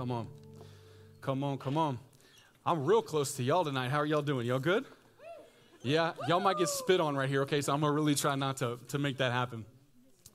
[0.00, 0.28] Come on.
[1.20, 1.98] Come on, come on.
[2.64, 3.90] I'm real close to y'all tonight.
[3.90, 4.46] How are y'all doing?
[4.46, 4.86] Y'all good?
[5.82, 7.60] Yeah, y'all might get spit on right here, okay?
[7.60, 9.62] So I'm gonna really try not to, to make that happen.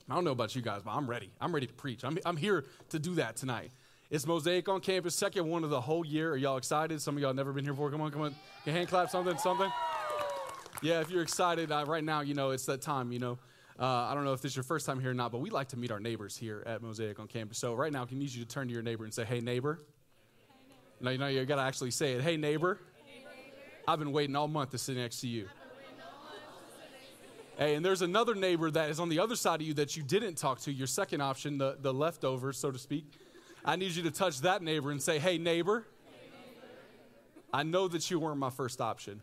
[0.07, 1.31] I don't know about you guys, but I'm ready.
[1.41, 2.04] I'm ready to preach.
[2.04, 3.71] I'm, I'm here to do that tonight.
[4.12, 6.34] It's Mosaic on campus, second one of the whole year.
[6.34, 7.02] Are y'all excited?
[7.02, 7.89] Some of y'all never been here before.
[7.89, 8.36] Come on, come on.
[8.66, 9.71] Can hand clap something, something?
[10.84, 13.39] Yeah, if you're excited uh, right now, you know, it's that time, you know.
[13.78, 15.50] Uh, I don't know if this is your first time here or not, but we
[15.50, 17.58] like to meet our neighbors here at Mosaic on campus.
[17.58, 19.41] So right now, I can need you to turn to your neighbor and say, hey,
[19.41, 19.82] neighbor.
[21.02, 22.22] No, you know, you got to actually say it.
[22.22, 22.80] Hey, neighbor.
[23.88, 25.48] I've been waiting all month to sit next to you.
[27.58, 30.04] Hey, and there's another neighbor that is on the other side of you that you
[30.04, 33.05] didn't talk to, your second option, the, the leftovers, so to speak.
[33.63, 35.85] I need you to touch that neighbor and say, hey, neighbor,
[37.54, 39.21] I know that you weren't my first option.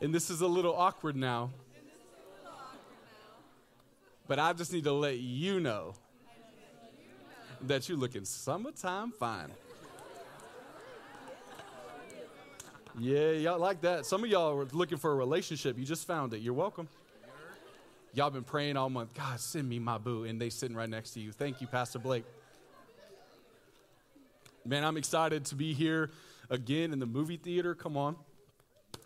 [0.00, 1.50] And this is a little awkward now.
[4.26, 5.94] But I just need to let you know
[7.62, 9.50] that you're looking summertime fine.
[12.98, 14.06] Yeah, y'all like that.
[14.06, 15.78] Some of y'all are looking for a relationship.
[15.78, 16.38] You just found it.
[16.38, 16.88] You're welcome.
[18.14, 19.14] Y'all been praying all month.
[19.14, 20.24] God, send me my boo.
[20.24, 21.32] And they sitting right next to you.
[21.32, 22.24] Thank you, Pastor Blake.
[24.64, 26.10] Man, I'm excited to be here
[26.50, 27.74] again in the movie theater.
[27.74, 28.16] Come on.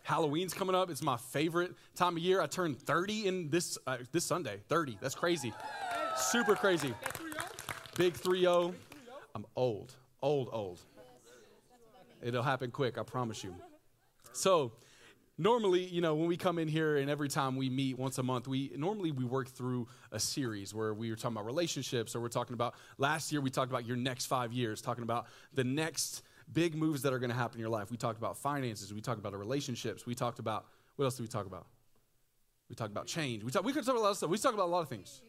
[0.04, 0.90] Halloween's coming up.
[0.90, 2.42] It's my favorite time of year.
[2.42, 4.60] I turned 30 in this uh, this Sunday.
[4.68, 4.98] 30.
[5.00, 5.52] That's crazy.
[6.16, 6.94] Super crazy.
[7.96, 8.74] Big 3-0.
[9.34, 9.94] I'm old.
[10.20, 10.80] Old, old.
[12.22, 13.54] It'll happen quick, I promise you.
[14.32, 14.72] So,
[15.38, 18.22] normally, you know, when we come in here and every time we meet once a
[18.22, 22.20] month, we normally we work through a series where we are talking about relationships or
[22.20, 25.64] we're talking about last year we talked about your next 5 years, talking about the
[25.64, 27.90] next big moves that are going to happen in your life.
[27.90, 31.28] We talked about finances, we talked about relationships, we talked about what else did we
[31.28, 31.66] talk about?
[32.68, 33.44] We talked about change.
[33.44, 34.30] We talked we could talk about a lot of stuff.
[34.30, 35.20] We talked about a lot of things.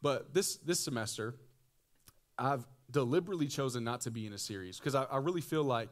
[0.00, 1.34] But this this semester,
[2.38, 5.88] I've deliberately chosen not to be in a series because I, I, really feel like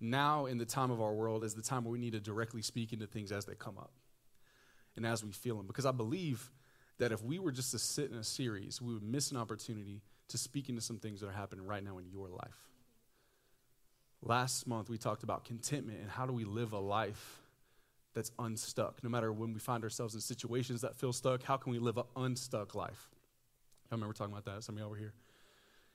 [0.00, 2.60] now in the time of our world is the time where we need to directly
[2.60, 3.92] speak into things as they come up
[4.96, 5.66] and as we feel them.
[5.66, 6.50] Because I believe
[6.98, 10.02] that if we were just to sit in a series, we would miss an opportunity
[10.28, 12.71] to speak into some things that are happening right now in your life.
[14.24, 17.40] Last month, we talked about contentment and how do we live a life
[18.14, 19.02] that's unstuck.
[19.02, 21.96] No matter when we find ourselves in situations that feel stuck, how can we live
[21.96, 23.10] an unstuck life?
[23.90, 24.62] I remember talking about that.
[24.62, 25.12] Some of y'all were here.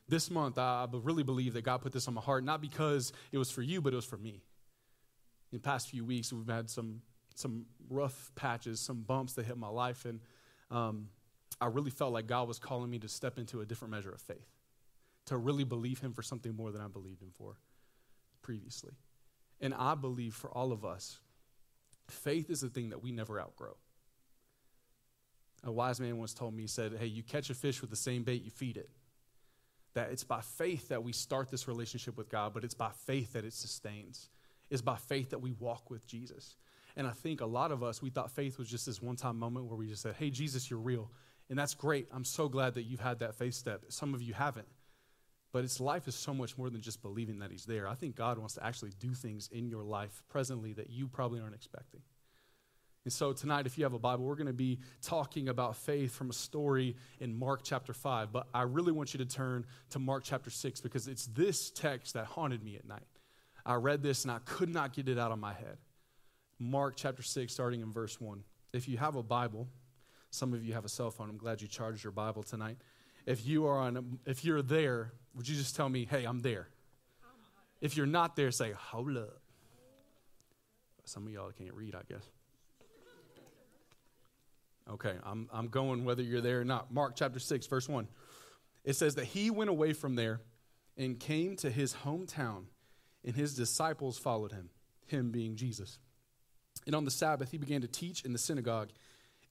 [0.10, 3.38] This month, I really believe that God put this on my heart, not because it
[3.38, 4.42] was for you, but it was for me.
[5.52, 7.02] In the past few weeks, we've had some,
[7.36, 10.20] some rough patches, some bumps that hit my life, and
[10.70, 11.10] um,
[11.62, 14.20] I really felt like God was calling me to step into a different measure of
[14.20, 14.48] faith,
[15.26, 17.58] to really believe Him for something more than I believed Him for
[18.42, 18.94] previously.
[19.60, 21.20] And I believe for all of us,
[22.10, 23.76] faith is a thing that we never outgrow.
[25.64, 27.96] A wise man once told me, he said, Hey, you catch a fish with the
[27.96, 28.90] same bait, you feed it.
[29.96, 33.34] That it's by faith that we start this relationship with God, but it's by faith
[33.34, 34.30] that it sustains.
[34.70, 36.56] It's by faith that we walk with Jesus.
[36.96, 39.38] And I think a lot of us, we thought faith was just this one time
[39.38, 41.12] moment where we just said, Hey, Jesus, you're real.
[41.50, 42.08] And that's great.
[42.12, 43.86] I'm so glad that you've had that faith step.
[43.90, 44.68] Some of you haven't.
[45.52, 47.88] But its life is so much more than just believing that He's there.
[47.88, 51.40] I think God wants to actually do things in your life presently that you probably
[51.40, 52.02] aren't expecting.
[53.08, 56.14] And so tonight, if you have a Bible, we're going to be talking about faith
[56.14, 58.34] from a story in Mark chapter 5.
[58.34, 62.16] But I really want you to turn to Mark chapter 6 because it's this text
[62.16, 63.08] that haunted me at night.
[63.66, 65.78] I read this and I could not get it out of my head.
[66.60, 68.44] Mark chapter 6, starting in verse 1.
[68.74, 69.70] If you have a Bible,
[70.30, 71.30] some of you have a cell phone.
[71.30, 72.76] I'm glad you charged your Bible tonight.
[73.26, 76.68] If you are on, if you're there, would you just tell me, "Hey, I'm there"?
[77.80, 79.42] If you're not there, say, "Hold up."
[81.06, 82.30] Some of y'all can't read, I guess.
[84.90, 86.94] Okay, I'm, I'm going whether you're there or not.
[86.94, 88.08] Mark chapter 6, verse 1.
[88.84, 90.42] It says that he went away from there
[90.98, 92.66] and came to his hometown,
[93.24, 94.70] and his disciples followed him,
[95.06, 96.00] him being Jesus.
[96.86, 98.90] And on the Sabbath, he began to teach in the synagogue,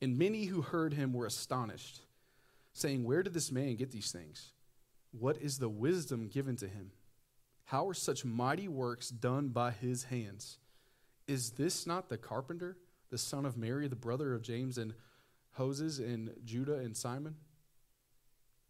[0.01, 2.01] and many who heard him were astonished,
[2.73, 4.53] saying, Where did this man get these things?
[5.13, 6.93] What is the wisdom given to him?
[7.67, 10.59] How are such mighty works done by his hands?
[11.27, 12.77] Is this not the carpenter,
[13.11, 14.95] the son of Mary, the brother of James and
[15.57, 17.37] Joses and Judah and Simon?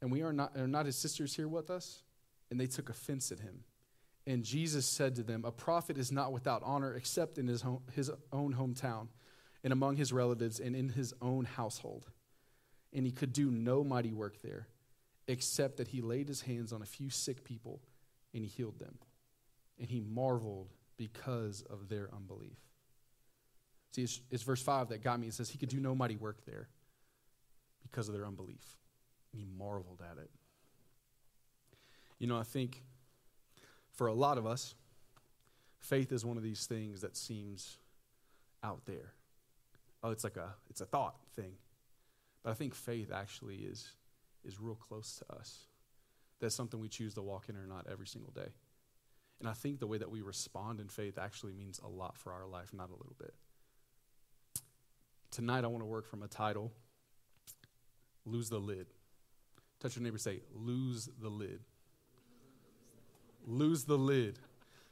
[0.00, 2.02] And we are not, are not his sisters here with us?
[2.50, 3.64] And they took offense at him.
[4.26, 7.82] And Jesus said to them, A prophet is not without honor except in his, home,
[7.92, 9.08] his own hometown,
[9.62, 12.06] and among his relatives, and in his own household.
[12.92, 14.68] And he could do no mighty work there,
[15.28, 17.80] except that he laid his hands on a few sick people
[18.32, 18.98] and he healed them.
[19.78, 22.58] And he marveled because of their unbelief.
[23.92, 25.26] See, it's, it's verse 5 that got me.
[25.28, 26.68] It says he could do no mighty work there
[27.82, 28.76] because of their unbelief.
[29.32, 30.30] And he marveled at it.
[32.18, 32.82] You know, I think
[33.92, 34.74] for a lot of us,
[35.78, 37.78] faith is one of these things that seems
[38.62, 39.12] out there.
[40.02, 41.52] Oh, it's like a it's a thought thing.
[42.42, 43.88] But I think faith actually is
[44.46, 45.66] is real close to us.
[46.40, 48.48] That's something we choose to walk in or not every single day.
[49.40, 52.32] And I think the way that we respond in faith actually means a lot for
[52.32, 53.34] our life, not a little bit.
[55.30, 56.72] Tonight I want to work from a title
[58.24, 58.86] Lose the Lid.
[59.80, 61.60] Touch your neighbor, say, Lose the lid.
[63.46, 64.38] Lose the lid.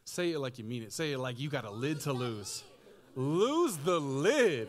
[0.05, 0.93] Say it like you mean it.
[0.93, 2.63] Say it like you got a lid to lose.
[3.17, 4.69] Lose the lid.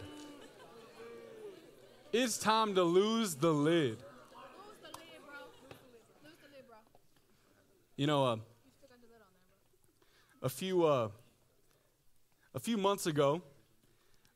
[2.13, 3.97] It's time to lose the lid.
[7.97, 8.37] You know, uh,
[10.41, 11.07] a few uh,
[12.53, 13.41] a few months ago,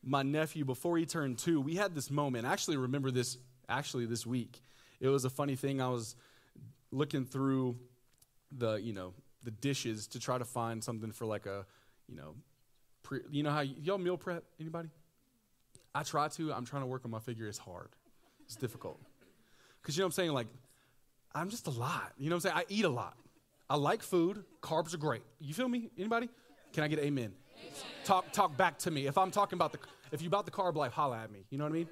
[0.01, 2.45] my nephew, before he turned two, we had this moment.
[2.45, 4.61] I actually remember this actually this week.
[5.01, 5.81] It was a funny thing.
[5.81, 6.15] I was
[6.91, 7.77] looking through
[8.57, 9.13] the, you know,
[9.44, 11.65] the dishes to try to find something for like a,
[12.07, 12.35] you know,
[13.03, 14.45] pre, you know how y'all meal prep?
[14.59, 14.88] Anybody?
[15.94, 16.53] I try to.
[16.53, 17.47] I'm trying to work on my figure.
[17.47, 17.89] It's hard.
[18.45, 19.01] It's difficult.
[19.81, 20.31] Because you know what I'm saying?
[20.31, 20.47] Like,
[21.35, 22.13] I'm just a lot.
[22.17, 22.65] You know what I'm saying?
[22.69, 23.17] I eat a lot.
[23.69, 24.44] I like food.
[24.62, 25.21] Carbs are great.
[25.39, 25.92] You feel me?
[25.98, 26.30] Anybody?
[26.74, 27.07] Can I get amen?
[27.07, 27.33] amen?
[28.04, 29.07] Talk talk back to me.
[29.07, 29.80] If I'm talking about the
[30.12, 31.45] if you about the carb life, holla at me.
[31.50, 31.88] You know what I mean?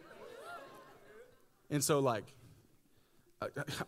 [1.70, 2.24] And so like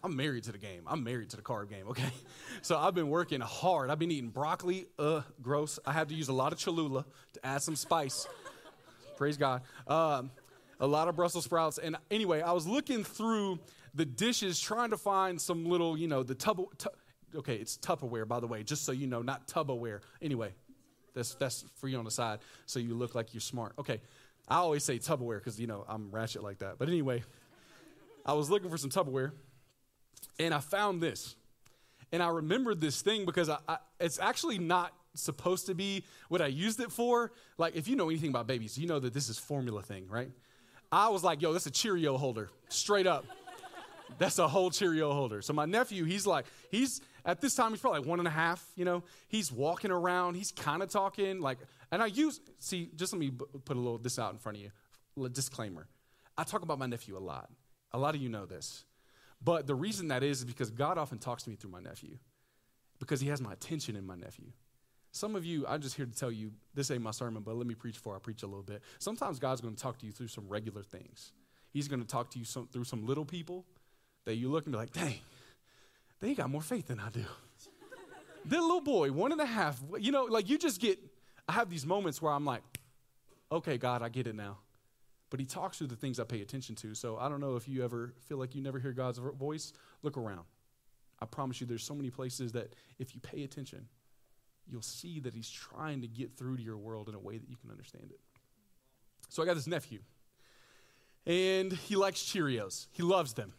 [0.04, 0.84] I'm married to the game.
[0.86, 2.04] I'm married to the carb game, okay?
[2.62, 3.90] So I've been working hard.
[3.90, 5.80] I've been eating broccoli, uh, gross.
[5.86, 8.28] I have to use a lot of Cholula to add some spice.
[9.18, 9.62] Praise God.
[9.88, 10.30] Um,
[10.80, 11.78] a lot of Brussels sprouts.
[11.78, 13.60] And anyway, I was looking through
[13.94, 16.60] the dishes trying to find some little, you know, the tub.
[17.36, 20.02] Okay, it's Tupperware, by the way, just so you know, not Tupperware.
[20.22, 20.52] Anyway,
[21.14, 23.74] that's, that's for you on the side so you look like you're smart.
[23.80, 24.02] Okay,
[24.48, 26.78] I always say Tupperware because, you know, I'm ratchet like that.
[26.80, 27.24] But anyway,
[28.26, 29.32] I was looking for some Tupperware
[30.40, 31.36] and I found this.
[32.12, 36.42] And I remembered this thing because I, I, it's actually not supposed to be what
[36.42, 37.32] I used it for.
[37.58, 40.32] Like, if you know anything about babies, you know that this is formula thing, right?
[40.92, 43.26] I was like, yo, that's a Cheerio holder, straight up.
[44.18, 45.42] That's a whole Cheerio holder.
[45.42, 48.32] So my nephew, he's like, he's at this time, he's probably like one and a
[48.32, 49.04] half, you know.
[49.28, 51.60] He's walking around, he's kind of talking, like,
[51.92, 54.58] and I use, see, just let me b- put a little this out in front
[54.58, 55.30] of you.
[55.30, 55.88] Disclaimer.
[56.38, 57.50] I talk about my nephew a lot.
[57.92, 58.86] A lot of you know this.
[59.44, 62.18] But the reason that is, is because God often talks to me through my nephew,
[63.00, 64.52] because he has my attention in my nephew.
[65.12, 67.66] Some of you, I'm just here to tell you, this ain't my sermon, but let
[67.66, 68.82] me preach for I preach a little bit.
[69.00, 71.32] Sometimes God's going to talk to you through some regular things.
[71.72, 73.66] He's going to talk to you some, through some little people
[74.30, 75.16] that you look and be like, dang,
[76.20, 77.26] they got more faith than I do.
[78.46, 81.00] that little boy, one and a half, you know, like you just get,
[81.48, 82.62] I have these moments where I'm like,
[83.52, 84.60] okay, God, I get it now.
[85.32, 86.94] But he talks through the things I pay attention to.
[86.94, 89.74] So I don't know if you ever feel like you never hear God's voice.
[90.04, 90.46] Look around.
[91.20, 93.88] I promise you, there's so many places that if you pay attention,
[94.68, 97.50] you'll see that he's trying to get through to your world in a way that
[97.50, 98.20] you can understand it.
[99.28, 100.00] So I got this nephew,
[101.26, 102.88] and he likes Cheerios.
[102.92, 103.54] He loves them.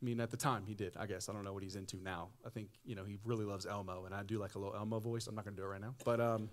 [0.00, 1.28] I mean, at the time he did, I guess.
[1.28, 2.28] I don't know what he's into now.
[2.46, 4.98] I think, you know, he really loves Elmo, and I do like a little Elmo
[4.98, 5.26] voice.
[5.26, 5.94] I'm not going to do it right now.
[6.04, 6.48] But um,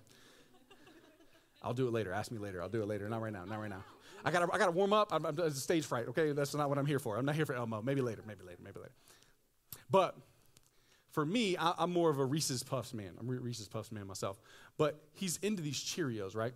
[1.62, 2.12] I'll do it later.
[2.12, 2.62] Ask me later.
[2.62, 3.08] I'll do it later.
[3.08, 3.46] Not right now.
[3.46, 3.84] Not right now.
[4.26, 5.14] I got I got to warm up.
[5.14, 6.34] I'm, I'm, it's a stage fright, okay?
[6.34, 7.18] That's not what I'm here for.
[7.18, 7.82] I'm not here for Elmo.
[7.82, 8.24] Maybe later.
[8.28, 8.60] Maybe later.
[8.62, 8.92] Maybe later.
[9.90, 10.18] But
[11.12, 13.12] for me, I, am more of a Reese's Puffs man.
[13.20, 14.40] I'm a Reese's Puffs man myself.
[14.78, 16.54] But he's into these Cheerios, right?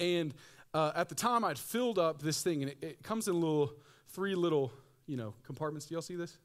[0.00, 0.34] And
[0.74, 3.72] uh, at the time, I'd filled up this thing, and it, it comes in little,
[4.08, 4.72] three little
[5.12, 5.84] you know, compartments.
[5.84, 6.38] Do y'all see this?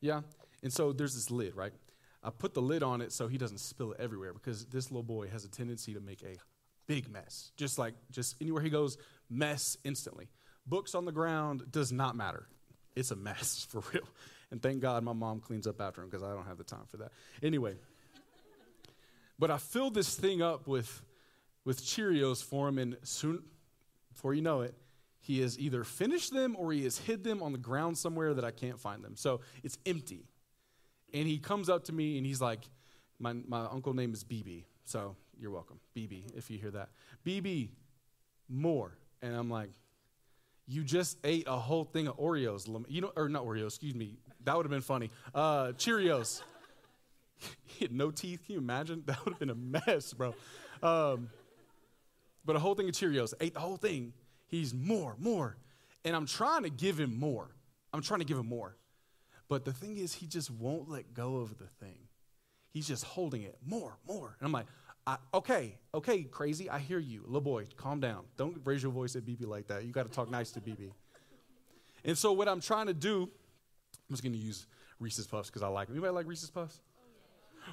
[0.00, 0.22] Yeah?
[0.64, 1.72] And so there's this lid, right?
[2.20, 5.04] I put the lid on it so he doesn't spill it everywhere because this little
[5.04, 6.34] boy has a tendency to make a
[6.88, 7.52] big mess.
[7.56, 8.98] Just like, just anywhere he goes,
[9.30, 10.26] mess instantly.
[10.66, 12.48] Books on the ground does not matter.
[12.96, 14.08] It's a mess for real.
[14.50, 16.86] And thank God my mom cleans up after him because I don't have the time
[16.88, 17.12] for that.
[17.40, 17.76] Anyway,
[19.38, 21.02] but I filled this thing up with,
[21.64, 23.44] with Cheerios for him, and soon,
[24.12, 24.74] before you know it,
[25.22, 28.44] he has either finished them or he has hid them on the ground somewhere that
[28.44, 29.16] I can't find them.
[29.16, 30.26] So it's empty.
[31.14, 32.68] And he comes up to me and he's like,
[33.20, 34.64] my, my uncle name is BB.
[34.84, 36.88] So you're welcome, BB, if you hear that.
[37.24, 37.68] BB,
[38.48, 38.98] more.
[39.22, 39.70] And I'm like,
[40.66, 42.68] you just ate a whole thing of Oreos.
[42.88, 44.16] You know, or not Oreos, excuse me.
[44.44, 45.10] That would have been funny.
[45.32, 46.42] Uh, Cheerios.
[47.64, 48.44] he had no teeth.
[48.44, 49.04] Can you imagine?
[49.06, 50.34] That would have been a mess, bro.
[50.82, 51.30] Um,
[52.44, 53.34] but a whole thing of Cheerios.
[53.40, 54.12] Ate the whole thing.
[54.52, 55.56] He's more, more.
[56.04, 57.48] And I'm trying to give him more.
[57.92, 58.76] I'm trying to give him more.
[59.48, 61.96] But the thing is, he just won't let go of the thing.
[62.70, 64.36] He's just holding it more, more.
[64.38, 64.66] And I'm like,
[65.32, 67.22] okay, okay, crazy, I hear you.
[67.24, 68.24] Little boy, calm down.
[68.36, 69.84] Don't raise your voice at BB like that.
[69.84, 70.90] You got to talk nice to BB.
[72.04, 74.66] And so, what I'm trying to do, I'm just gonna use
[74.98, 75.96] Reese's Puffs because I like them.
[75.96, 76.80] Anybody like Reese's Puffs?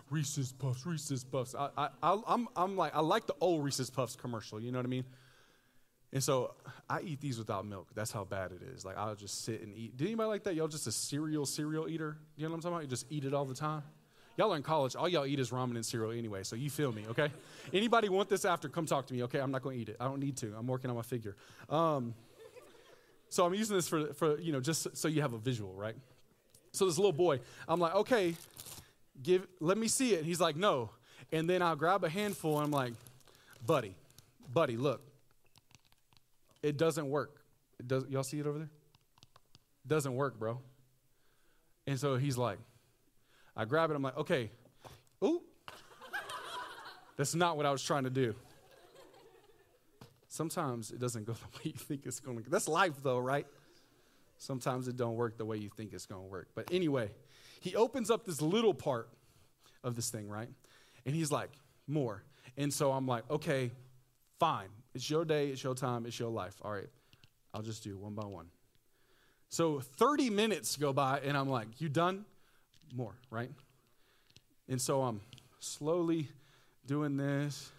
[0.09, 1.55] Reese's Puffs, Reese's Puffs.
[1.55, 1.89] I, I,
[2.27, 4.61] I'm, I'm like, I like the old Reese's Puffs commercial.
[4.61, 5.05] You know what I mean?
[6.11, 6.55] And so
[6.89, 7.89] I eat these without milk.
[7.93, 8.83] That's how bad it is.
[8.83, 9.95] Like I'll just sit and eat.
[9.95, 10.55] Did anybody like that?
[10.55, 12.17] Y'all just a cereal cereal eater?
[12.35, 12.83] Do you know what I'm talking about?
[12.83, 13.83] You just eat it all the time.
[14.37, 14.95] Y'all are in college.
[14.95, 16.43] All y'all eat is ramen and cereal anyway.
[16.43, 17.29] So you feel me, okay?
[17.73, 18.69] Anybody want this after?
[18.69, 19.39] Come talk to me, okay?
[19.39, 19.97] I'm not going to eat it.
[19.99, 20.53] I don't need to.
[20.57, 21.35] I'm working on my figure.
[21.69, 22.13] Um,
[23.27, 25.95] so I'm using this for, for you know just so you have a visual, right?
[26.71, 28.35] So this little boy, I'm like, okay,
[29.21, 30.23] give, let me see it.
[30.23, 30.89] He's like, no.
[31.31, 32.93] And then I'll grab a handful and I'm like,
[33.65, 33.95] buddy,
[34.53, 35.01] buddy, look,
[36.61, 37.41] it doesn't work.
[37.79, 38.69] It does, y'all see it over there?
[39.85, 40.59] It doesn't work, bro.
[41.87, 42.59] And so he's like,
[43.55, 43.95] I grab it.
[43.95, 44.51] I'm like, okay,
[45.23, 45.41] ooh.
[47.17, 48.33] That's not what I was trying to do.
[50.29, 52.49] Sometimes it doesn't go the way you think it's going to.
[52.49, 53.45] That's life, though, right?
[54.37, 56.47] Sometimes it don't work the way you think it's going to work.
[56.55, 57.11] But anyway,
[57.59, 59.09] he opens up this little part
[59.83, 60.47] of this thing, right?
[61.05, 61.49] And he's like,
[61.87, 62.23] more.
[62.55, 63.71] And so I'm like, okay,
[64.39, 64.69] fine.
[64.93, 66.55] It's your day, it's your time, it's your life.
[66.61, 66.89] All right,
[67.53, 68.47] I'll just do one by one.
[69.49, 72.25] So 30 minutes go by, and I'm like, you done?
[72.93, 73.51] More, right?
[74.67, 75.21] And so I'm
[75.59, 76.29] slowly
[76.85, 77.71] doing this.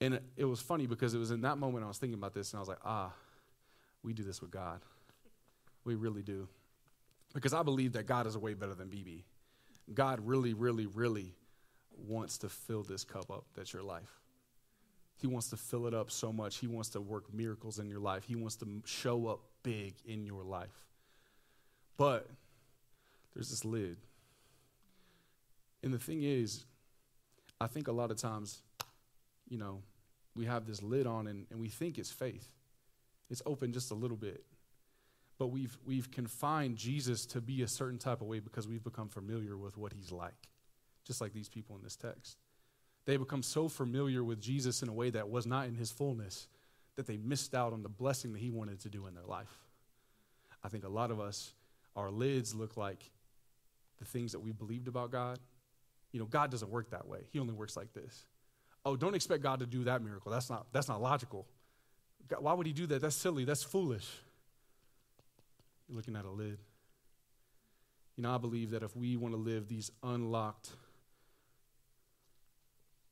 [0.00, 2.52] And it was funny because it was in that moment I was thinking about this,
[2.52, 3.12] and I was like, ah,
[4.02, 4.80] we do this with God.
[5.84, 6.48] We really do.
[7.34, 9.24] Because I believe that God is way better than BB.
[9.92, 11.34] God really, really, really
[12.06, 14.20] wants to fill this cup up that's your life.
[15.18, 16.58] He wants to fill it up so much.
[16.58, 18.24] He wants to work miracles in your life.
[18.24, 20.84] He wants to show up big in your life.
[21.96, 22.28] But
[23.34, 23.96] there's this lid.
[25.82, 26.64] And the thing is,
[27.60, 28.62] I think a lot of times,
[29.48, 29.82] you know,
[30.34, 32.50] we have this lid on and, and we think it's faith.
[33.30, 34.44] It's open just a little bit.
[35.38, 39.08] But we've, we've confined Jesus to be a certain type of way because we've become
[39.08, 40.48] familiar with what he's like,
[41.04, 42.38] just like these people in this text.
[43.06, 46.48] They become so familiar with Jesus in a way that was not in his fullness
[46.96, 49.60] that they missed out on the blessing that he wanted to do in their life.
[50.64, 51.52] I think a lot of us,
[51.94, 53.10] our lids look like
[53.98, 55.38] the things that we believed about God.
[56.12, 57.20] You know, God doesn't work that way.
[57.30, 58.24] He only works like this.
[58.84, 60.32] Oh, don't expect God to do that miracle.
[60.32, 61.46] That's not, that's not logical.
[62.28, 63.02] God, why would he do that?
[63.02, 63.44] That's silly.
[63.44, 64.08] That's foolish.
[65.88, 66.58] You're looking at a lid.
[68.16, 70.70] You know, I believe that if we want to live these unlocked,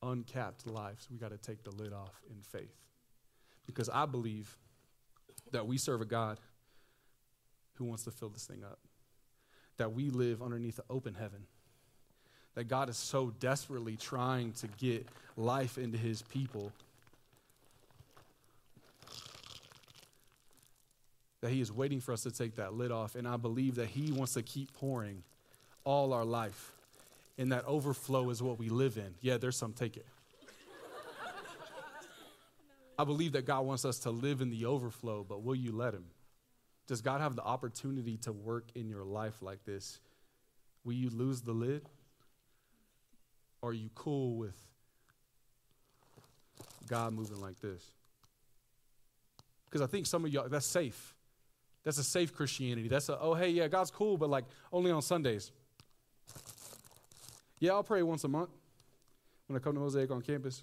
[0.04, 2.74] uncapped lives, we got to take the lid off in faith.
[3.66, 4.56] Because I believe
[5.52, 6.38] that we serve a God
[7.74, 8.78] who wants to fill this thing up,
[9.78, 11.46] that we live underneath an open heaven,
[12.54, 16.72] that God is so desperately trying to get life into his people
[21.40, 23.16] that he is waiting for us to take that lid off.
[23.16, 25.22] And I believe that he wants to keep pouring
[25.84, 26.72] all our life.
[27.36, 29.14] And that overflow is what we live in.
[29.20, 30.06] Yeah, there's some, take it.
[32.96, 35.94] I believe that God wants us to live in the overflow, but will you let
[35.94, 36.04] Him?
[36.86, 39.98] Does God have the opportunity to work in your life like this?
[40.84, 41.88] Will you lose the lid?
[43.62, 44.56] Are you cool with
[46.86, 47.82] God moving like this?
[49.64, 51.14] Because I think some of y'all, that's safe.
[51.82, 52.88] That's a safe Christianity.
[52.88, 55.50] That's a, oh, hey, yeah, God's cool, but like only on Sundays.
[57.64, 58.50] Yeah, I'll pray once a month
[59.46, 60.62] when I come to Mosaic on campus.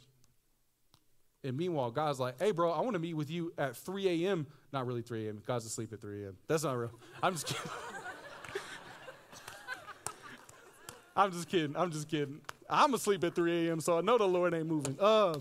[1.43, 4.45] And meanwhile, God's like, hey, bro, I want to meet with you at 3 a.m.
[4.71, 5.41] Not really 3 a.m.
[5.43, 6.37] God's asleep at 3 a.m.
[6.47, 6.91] That's not real.
[7.23, 7.71] I'm just kidding.
[11.15, 11.75] I'm just kidding.
[11.75, 12.39] I'm just kidding.
[12.69, 14.95] I'm asleep at 3 a.m., so I know the Lord ain't moving.
[14.99, 15.39] Uh,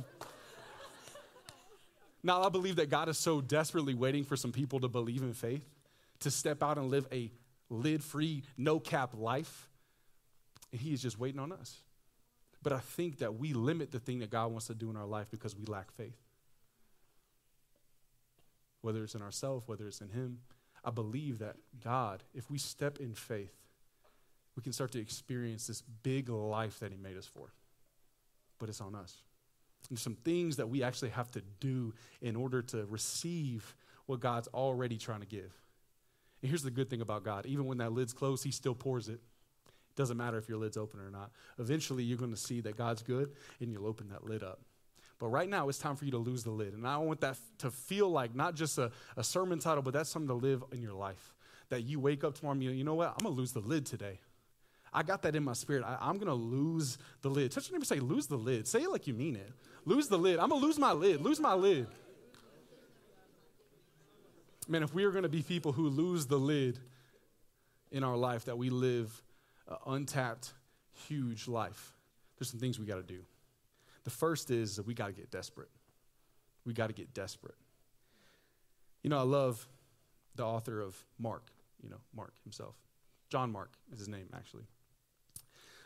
[2.22, 5.34] now, I believe that God is so desperately waiting for some people to believe in
[5.34, 5.68] faith,
[6.20, 7.30] to step out and live a
[7.68, 9.69] lid free, no cap life.
[10.72, 11.82] And He is just waiting on us.
[12.62, 15.06] But I think that we limit the thing that God wants to do in our
[15.06, 16.18] life because we lack faith.
[18.82, 20.38] Whether it's in ourselves, whether it's in Him,
[20.84, 23.54] I believe that God, if we step in faith,
[24.56, 27.52] we can start to experience this big life that He made us for.
[28.58, 29.22] But it's on us.
[29.88, 33.74] There's some things that we actually have to do in order to receive
[34.06, 35.54] what God's already trying to give.
[36.42, 39.08] And here's the good thing about God even when that lid's closed, He still pours
[39.08, 39.20] it.
[40.00, 41.30] Doesn't matter if your lid's open or not.
[41.58, 44.58] Eventually, you're going to see that God's good and you'll open that lid up.
[45.18, 46.72] But right now, it's time for you to lose the lid.
[46.72, 50.08] And I want that to feel like not just a, a sermon title, but that's
[50.08, 51.34] something to live in your life.
[51.68, 53.08] That you wake up tomorrow and you, you know what?
[53.08, 54.20] I'm going to lose the lid today.
[54.90, 55.84] I got that in my spirit.
[55.84, 57.52] I, am going to lose the lid.
[57.52, 58.66] Touch your neighbor say, lose the lid.
[58.66, 59.52] Say it like you mean it.
[59.84, 60.38] Lose the lid.
[60.38, 61.20] I'm going to lose my lid.
[61.20, 61.86] Lose my lid.
[64.66, 66.78] Man, if we are going to be people who lose the lid,
[67.90, 69.22] in our life that we live
[69.70, 70.52] an untapped,
[71.08, 71.94] huge life,
[72.38, 73.20] there's some things we got to do.
[74.04, 75.68] The first is that we got to get desperate.
[76.64, 77.54] We got to get desperate.
[79.02, 79.66] You know, I love
[80.36, 81.50] the author of Mark,
[81.82, 82.74] you know, Mark himself.
[83.30, 84.64] John Mark is his name, actually.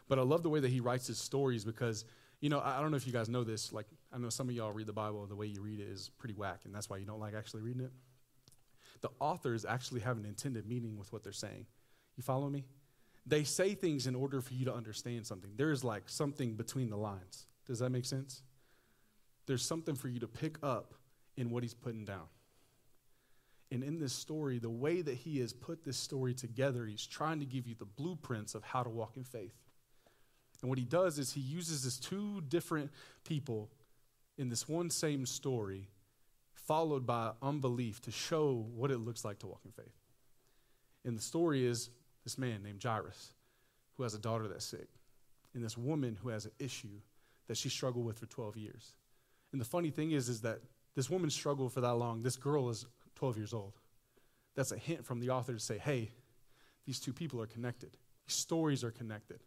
[0.09, 2.05] But I love the way that he writes his stories because,
[2.41, 3.73] you know, I don't know if you guys know this.
[3.73, 6.11] Like, I know some of y'all read the Bible, the way you read it is
[6.19, 7.93] pretty whack, and that's why you don't like actually reading it.
[9.01, 11.67] The authors actually have an intended meaning with what they're saying.
[12.17, 12.65] You follow me?
[13.27, 15.51] They say things in order for you to understand something.
[15.57, 17.47] There's like something between the lines.
[17.67, 18.43] Does that make sense?
[19.47, 20.95] There's something for you to pick up
[21.37, 22.27] in what he's putting down.
[23.71, 27.41] And in this story, the way that he has put this story together, he's trying
[27.41, 29.55] to give you the blueprints of how to walk in faith.
[30.63, 32.91] And what he does is he uses this two different
[33.25, 33.71] people
[34.39, 35.89] in this one same story,
[36.55, 39.97] followed by unbelief, to show what it looks like to walk in faith.
[41.05, 41.91] And the story is
[42.25, 43.33] this man named Jairus,
[43.97, 44.89] who has a daughter that's sick,
[45.55, 47.01] and this woman who has an issue
[47.47, 48.93] that she struggled with for 12 years.
[49.53, 50.61] And the funny thing is, is that
[50.97, 52.23] this woman struggled for that long.
[52.23, 53.75] This girl is 12 years old.
[54.57, 56.11] That's a hint from the author to say, hey,
[56.87, 57.97] these two people are connected.
[58.27, 59.41] These stories are connected.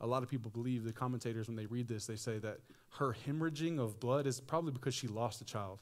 [0.00, 2.58] A lot of people believe, the commentators, when they read this, they say that
[2.98, 5.80] her hemorrhaging of blood is probably because she lost a child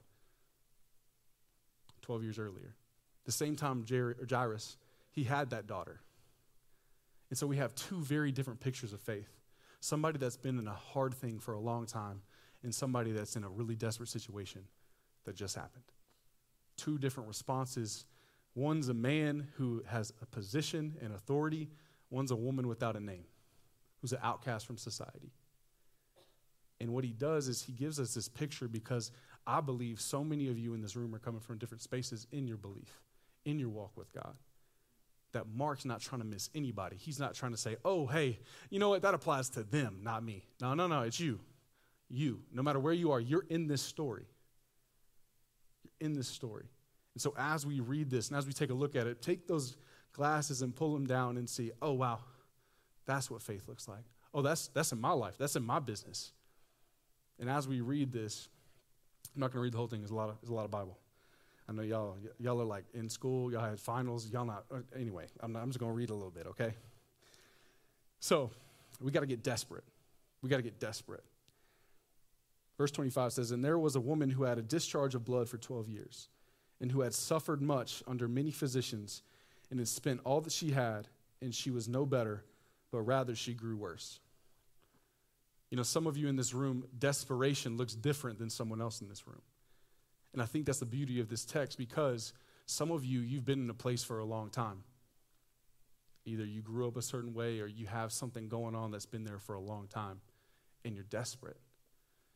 [2.03, 2.75] 12 years earlier.
[3.27, 4.77] The same time Jairus,
[5.11, 6.00] he had that daughter.
[7.31, 9.29] And so we have two very different pictures of faith
[9.81, 12.21] somebody that's been in a hard thing for a long time,
[12.65, 14.62] and somebody that's in a really desperate situation
[15.25, 15.85] that just happened.
[16.77, 18.05] Two different responses.
[18.55, 21.69] One's a man who has a position and authority,
[22.11, 23.25] one's a woman without a name
[24.00, 25.33] who's an outcast from society.
[26.81, 29.11] And what he does is he gives us this picture because
[29.47, 32.47] I believe so many of you in this room are coming from different spaces in
[32.47, 33.00] your belief,
[33.45, 34.35] in your walk with God.
[35.33, 36.97] That Mark's not trying to miss anybody.
[36.97, 38.39] He's not trying to say, oh, hey,
[38.71, 39.03] you know what?
[39.03, 40.47] That applies to them, not me.
[40.61, 41.41] No, no, no, it's you.
[42.09, 42.41] You.
[42.53, 44.27] No matter where you are, you're in this story.
[45.85, 46.64] You're in this story.
[47.14, 49.47] And so as we read this and as we take a look at it, take
[49.47, 49.77] those
[50.12, 52.21] glasses and pull them down and see, oh, wow,
[53.05, 54.05] that's what faith looks like.
[54.33, 55.35] Oh, that's, that's in my life.
[55.38, 56.33] That's in my business.
[57.38, 58.49] And as we read this,
[59.35, 60.01] I'm not going to read the whole thing.
[60.01, 60.99] There's a lot of, there's a lot of Bible.
[61.68, 63.52] I know y'all, y'all are like in school.
[63.52, 64.31] Y'all had finals.
[64.31, 64.64] Y'all not.
[64.72, 66.74] Uh, anyway, I'm, not, I'm just going to read a little bit, okay?
[68.20, 68.50] So
[69.00, 69.85] we got to get desperate.
[70.42, 71.24] We got to get desperate.
[72.78, 75.59] Verse 25 says, And there was a woman who had a discharge of blood for
[75.59, 76.28] 12 years,
[76.81, 79.22] and who had suffered much under many physicians,
[79.70, 81.09] and had spent all that she had,
[81.42, 82.44] and she was no better
[82.90, 84.20] but rather she grew worse.
[85.70, 89.09] You know, some of you in this room, desperation looks different than someone else in
[89.09, 89.42] this room.
[90.33, 92.33] And I think that's the beauty of this text because
[92.67, 94.85] some of you, you've been in a place for a long time.
[96.25, 99.25] Either you grew up a certain way or you have something going on that's been
[99.25, 100.21] there for a long time
[100.85, 101.57] and you're desperate.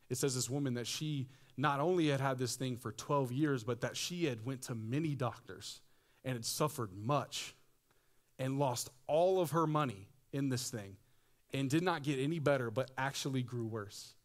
[0.09, 3.63] It says this woman that she not only had had this thing for 12 years,
[3.63, 5.81] but that she had went to many doctors
[6.25, 7.55] and had suffered much
[8.39, 10.97] and lost all of her money in this thing
[11.53, 14.15] and did not get any better, but actually grew worse.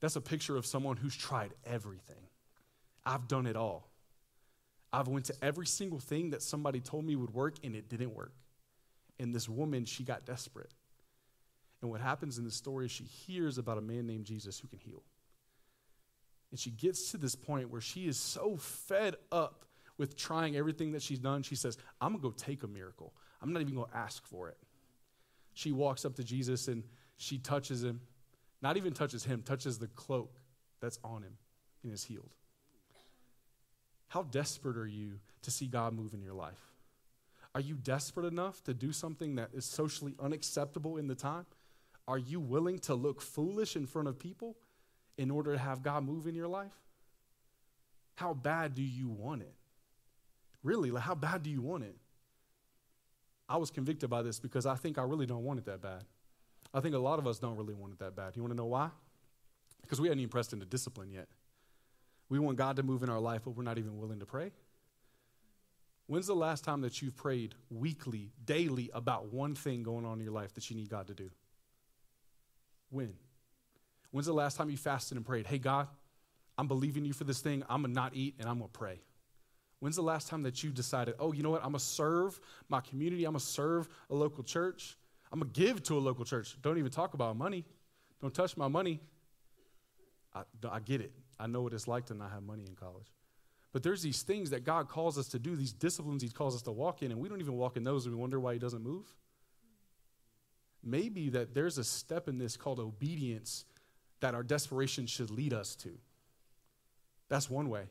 [0.00, 2.29] That's a picture of someone who's tried everything.
[3.04, 3.88] I've done it all.
[4.92, 8.14] I've went to every single thing that somebody told me would work and it didn't
[8.14, 8.32] work.
[9.18, 10.72] And this woman, she got desperate.
[11.82, 14.68] And what happens in the story is she hears about a man named Jesus who
[14.68, 15.02] can heal.
[16.50, 19.64] And she gets to this point where she is so fed up
[19.96, 21.42] with trying everything that she's done.
[21.42, 23.12] She says, I'm going to go take a miracle.
[23.40, 24.56] I'm not even going to ask for it
[25.54, 26.84] she walks up to Jesus and
[27.16, 28.00] she touches him.
[28.62, 30.38] Not even touches him, touches the cloak
[30.80, 31.36] that's on him
[31.82, 32.30] and is healed.
[34.10, 36.60] How desperate are you to see God move in your life?
[37.54, 41.46] Are you desperate enough to do something that is socially unacceptable in the time?
[42.08, 44.56] Are you willing to look foolish in front of people
[45.16, 46.74] in order to have God move in your life?
[48.16, 49.54] How bad do you want it?
[50.64, 51.96] Really, like how bad do you want it?
[53.48, 56.02] I was convicted by this because I think I really don't want it that bad.
[56.74, 58.34] I think a lot of us don't really want it that bad.
[58.34, 58.90] You want to know why?
[59.82, 61.28] Because we hadn't even pressed into discipline yet.
[62.30, 64.52] We want God to move in our life, but we're not even willing to pray.
[66.06, 70.24] When's the last time that you've prayed weekly, daily about one thing going on in
[70.24, 71.30] your life that you need God to do?
[72.90, 73.14] When?
[74.10, 75.88] When's the last time you fasted and prayed, hey, God,
[76.56, 77.62] I'm believing you for this thing.
[77.68, 79.00] I'm going to not eat and I'm going to pray?
[79.80, 81.62] When's the last time that you decided, oh, you know what?
[81.62, 83.24] I'm going to serve my community.
[83.24, 84.96] I'm going to serve a local church.
[85.32, 86.56] I'm going to give to a local church.
[86.60, 87.64] Don't even talk about money.
[88.20, 89.00] Don't touch my money.
[90.34, 91.12] I, I get it.
[91.40, 93.06] I know what it's like to not have money in college.
[93.72, 96.62] But there's these things that God calls us to do, these disciplines He calls us
[96.62, 98.58] to walk in, and we don't even walk in those, and we wonder why He
[98.58, 99.06] doesn't move.
[100.82, 103.64] Maybe that there's a step in this called obedience
[104.20, 105.90] that our desperation should lead us to.
[107.28, 107.84] That's one way.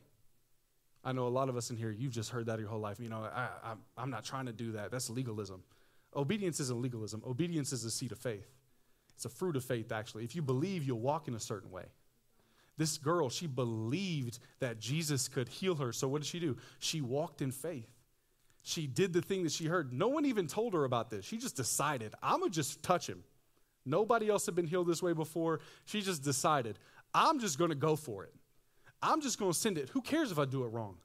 [1.02, 3.00] I know a lot of us in here, you've just heard that your whole life.
[3.00, 4.90] You know, I, I, I'm not trying to do that.
[4.90, 5.62] That's legalism.
[6.14, 8.48] Obedience isn't legalism, obedience is a seed of faith.
[9.14, 10.24] It's a fruit of faith, actually.
[10.24, 11.84] If you believe, you'll walk in a certain way.
[12.80, 15.92] This girl, she believed that Jesus could heal her.
[15.92, 16.56] So what did she do?
[16.78, 17.90] She walked in faith.
[18.62, 19.92] She did the thing that she heard.
[19.92, 21.26] No one even told her about this.
[21.26, 23.22] She just decided, I'm going to just touch him.
[23.84, 25.60] Nobody else had been healed this way before.
[25.84, 26.78] She just decided,
[27.12, 28.32] I'm just going to go for it.
[29.02, 29.90] I'm just going to send it.
[29.90, 30.96] Who cares if I do it wrong?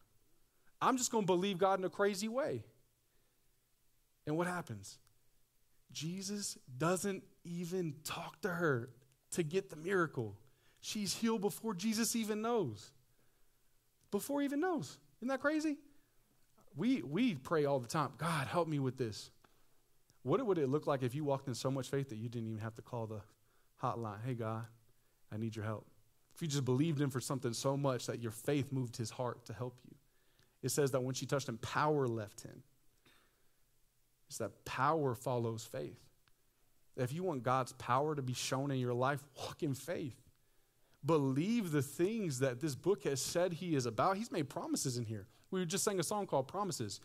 [0.81, 2.63] I'm just going to believe God in a crazy way.
[4.25, 4.97] And what happens?
[5.91, 8.91] Jesus doesn't even talk to her
[9.31, 10.37] to get the miracle.
[10.85, 12.91] She's healed before Jesus even knows.
[14.11, 14.99] Before he even knows.
[15.17, 15.77] Isn't that crazy?
[16.75, 19.31] We, we pray all the time God, help me with this.
[20.21, 22.49] What would it look like if you walked in so much faith that you didn't
[22.49, 23.21] even have to call the
[23.81, 24.23] hotline?
[24.23, 24.65] Hey, God,
[25.33, 25.87] I need your help.
[26.35, 29.43] If you just believed him for something so much that your faith moved his heart
[29.45, 29.95] to help you.
[30.61, 32.61] It says that when she touched him, power left him.
[34.27, 35.99] It's that power follows faith.
[36.95, 40.24] If you want God's power to be shown in your life, walk in faith.
[41.05, 44.17] Believe the things that this book has said he is about.
[44.17, 45.27] He's made promises in here.
[45.51, 46.99] We just sang a song called Promises.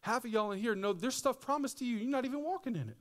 [0.00, 1.96] Half of y'all in here know there's stuff promised to you.
[1.96, 2.96] You're not even walking in it.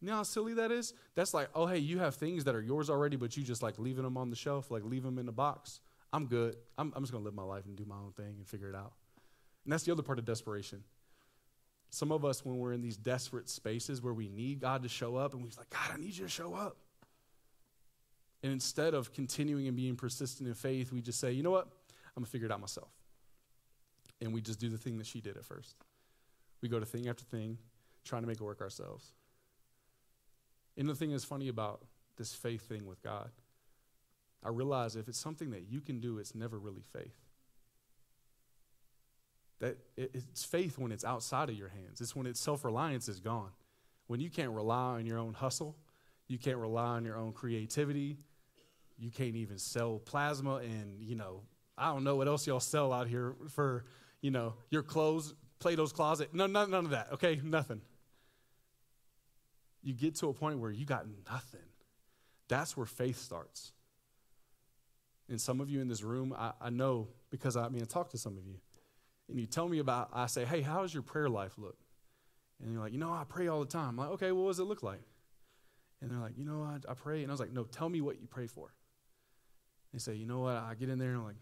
[0.00, 0.94] You know how silly that is?
[1.14, 3.78] That's like, oh, hey, you have things that are yours already, but you just like
[3.78, 5.80] leaving them on the shelf, like leave them in the box.
[6.12, 6.56] I'm good.
[6.78, 8.70] I'm, I'm just going to live my life and do my own thing and figure
[8.70, 8.92] it out.
[9.64, 10.82] And that's the other part of desperation.
[11.90, 15.16] Some of us, when we're in these desperate spaces where we need God to show
[15.16, 16.76] up, and we're like, God, I need you to show up.
[18.42, 21.66] And instead of continuing and being persistent in faith, we just say, you know what?
[22.16, 22.90] I'm going to figure it out myself.
[24.20, 25.76] And we just do the thing that she did at first.
[26.62, 27.58] We go to thing after thing,
[28.04, 29.12] trying to make it work ourselves.
[30.76, 31.82] And the thing that's funny about
[32.16, 33.30] this faith thing with God,
[34.42, 37.16] I realize if it's something that you can do, it's never really faith.
[39.58, 42.00] That it's faith when it's outside of your hands.
[42.00, 43.50] It's when its self-reliance is gone.
[44.06, 45.76] When you can't rely on your own hustle,
[46.26, 48.16] you can't rely on your own creativity.
[49.00, 51.40] You can't even sell plasma and, you know,
[51.76, 53.86] I don't know what else y'all sell out here for,
[54.20, 56.34] you know, your clothes, Plato's closet.
[56.34, 57.40] No, none, none of that, okay?
[57.42, 57.80] Nothing.
[59.82, 61.60] You get to a point where you got nothing.
[62.48, 63.72] That's where faith starts.
[65.30, 68.10] And some of you in this room, I, I know because I, mean, I talk
[68.10, 68.56] to some of you,
[69.30, 71.78] and you tell me about, I say, hey, how does your prayer life look?
[72.60, 73.90] And you're like, you know, I pray all the time.
[73.90, 75.00] I'm like, okay, well, what does it look like?
[76.02, 77.22] And they're like, you know, I, I pray.
[77.22, 78.74] And I was like, no, tell me what you pray for.
[79.92, 80.56] They say, you know what?
[80.56, 81.36] I get in there and I'm like,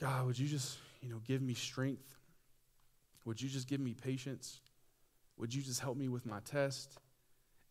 [0.00, 2.16] God, would you just, you know, give me strength?
[3.24, 4.60] Would you just give me patience?
[5.36, 6.98] Would you just help me with my test?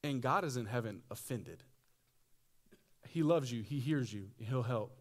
[0.03, 1.63] And God is in heaven offended.
[3.09, 4.95] He loves you, He hears you, He'll help.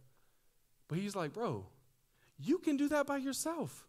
[0.89, 1.67] But He's like, bro,
[2.39, 3.87] you can do that by yourself.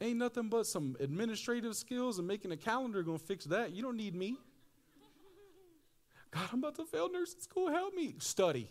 [0.00, 3.72] Ain't nothing but some administrative skills and making a calendar gonna fix that.
[3.72, 4.36] You don't need me.
[6.30, 7.70] God, I'm about to fail nursing school.
[7.70, 8.16] Help me.
[8.18, 8.68] Study.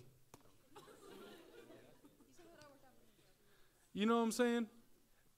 [3.95, 4.67] You know what I'm saying?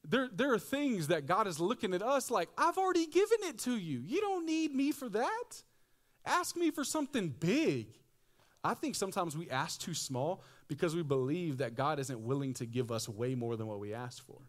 [0.09, 3.59] There, there are things that God is looking at us like, I've already given it
[3.59, 3.99] to you.
[3.99, 5.63] You don't need me for that.
[6.25, 7.87] Ask me for something big.
[8.63, 12.65] I think sometimes we ask too small because we believe that God isn't willing to
[12.65, 14.39] give us way more than what we asked for.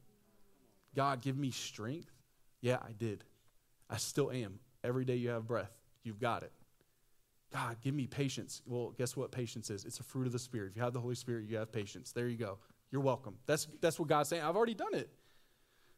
[0.97, 2.11] God, give me strength.
[2.62, 3.25] Yeah, I did.
[3.90, 4.59] I still am.
[4.83, 5.71] Every day you have breath,
[6.03, 6.53] you've got it.
[7.53, 8.62] God, give me patience.
[8.66, 9.85] Well, guess what patience is?
[9.85, 10.71] It's a fruit of the Spirit.
[10.71, 12.12] If you have the Holy Spirit, you have patience.
[12.12, 12.59] There you go.
[12.90, 13.37] You're welcome.
[13.46, 14.42] That's, that's what God's saying.
[14.42, 15.11] I've already done it.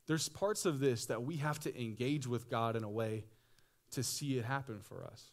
[0.07, 3.25] There's parts of this that we have to engage with God in a way
[3.93, 5.31] to see it happen for us.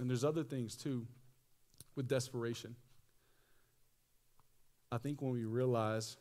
[0.00, 1.06] And there's other things too
[1.94, 2.74] with desperation.
[4.90, 6.16] I think when we realize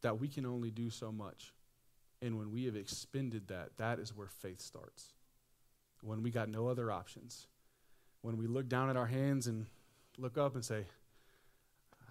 [0.00, 1.52] that we can only do so much,
[2.22, 5.12] and when we have expended that, that is where faith starts.
[6.02, 7.46] When we got no other options.
[8.22, 9.66] When we look down at our hands and
[10.20, 10.84] look up and say,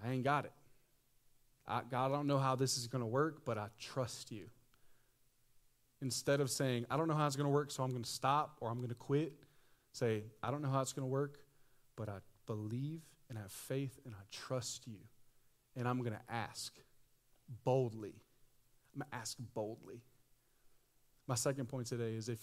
[0.04, 0.52] I ain't got it.
[1.67, 4.45] I, God, I don't know how this is going to work, but I trust you.
[6.02, 8.10] Instead of saying, I don't know how it's going to work, so I'm going to
[8.10, 9.34] stop or I'm going to quit,
[9.91, 11.39] say, I don't know how it's going to work,
[11.95, 14.98] but I believe and have faith and I trust you.
[15.76, 16.74] And I'm going to ask
[17.63, 18.15] boldly.
[18.93, 20.02] I'm going to ask boldly.
[21.28, 22.39] My second point today is if,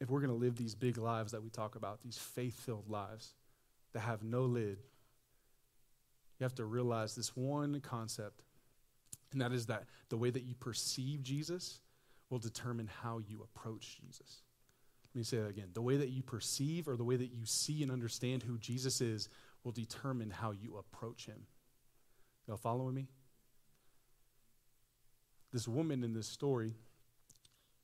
[0.00, 2.88] if we're going to live these big lives that we talk about, these faith filled
[2.88, 3.32] lives
[3.92, 4.78] that have no lid,
[6.38, 8.42] you have to realize this one concept,
[9.32, 11.80] and that is that the way that you perceive Jesus
[12.30, 14.42] will determine how you approach Jesus.
[15.14, 15.70] Let me say that again.
[15.72, 19.00] The way that you perceive or the way that you see and understand who Jesus
[19.00, 19.28] is
[19.64, 21.46] will determine how you approach him.
[22.46, 23.08] Y'all following me?
[25.52, 26.74] This woman in this story,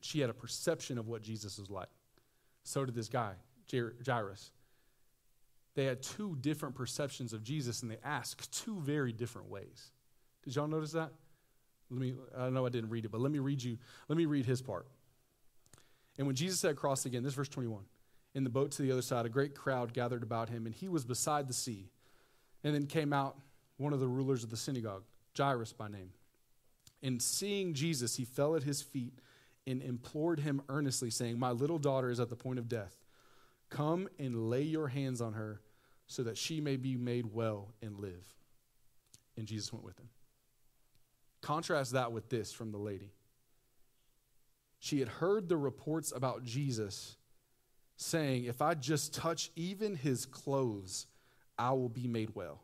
[0.00, 1.88] she had a perception of what Jesus was like.
[2.62, 3.32] So did this guy,
[3.70, 4.52] Jairus.
[5.74, 9.90] They had two different perceptions of Jesus and they asked two very different ways.
[10.44, 11.10] Did y'all notice that?
[11.90, 14.26] Let me I know I didn't read it, but let me read you let me
[14.26, 14.86] read his part.
[16.16, 17.82] And when Jesus had crossed again, this verse 21,
[18.34, 20.88] in the boat to the other side, a great crowd gathered about him, and he
[20.88, 21.90] was beside the sea.
[22.62, 23.36] And then came out
[23.76, 25.02] one of the rulers of the synagogue,
[25.36, 26.10] Jairus by name.
[27.02, 29.12] And seeing Jesus, he fell at his feet
[29.66, 32.96] and implored him earnestly, saying, My little daughter is at the point of death.
[33.68, 35.60] Come and lay your hands on her
[36.06, 38.34] so that she may be made well and live.
[39.36, 40.08] And Jesus went with him.
[41.40, 43.12] Contrast that with this from the lady.
[44.78, 47.16] She had heard the reports about Jesus
[47.96, 51.06] saying, If I just touch even his clothes,
[51.58, 52.62] I will be made well.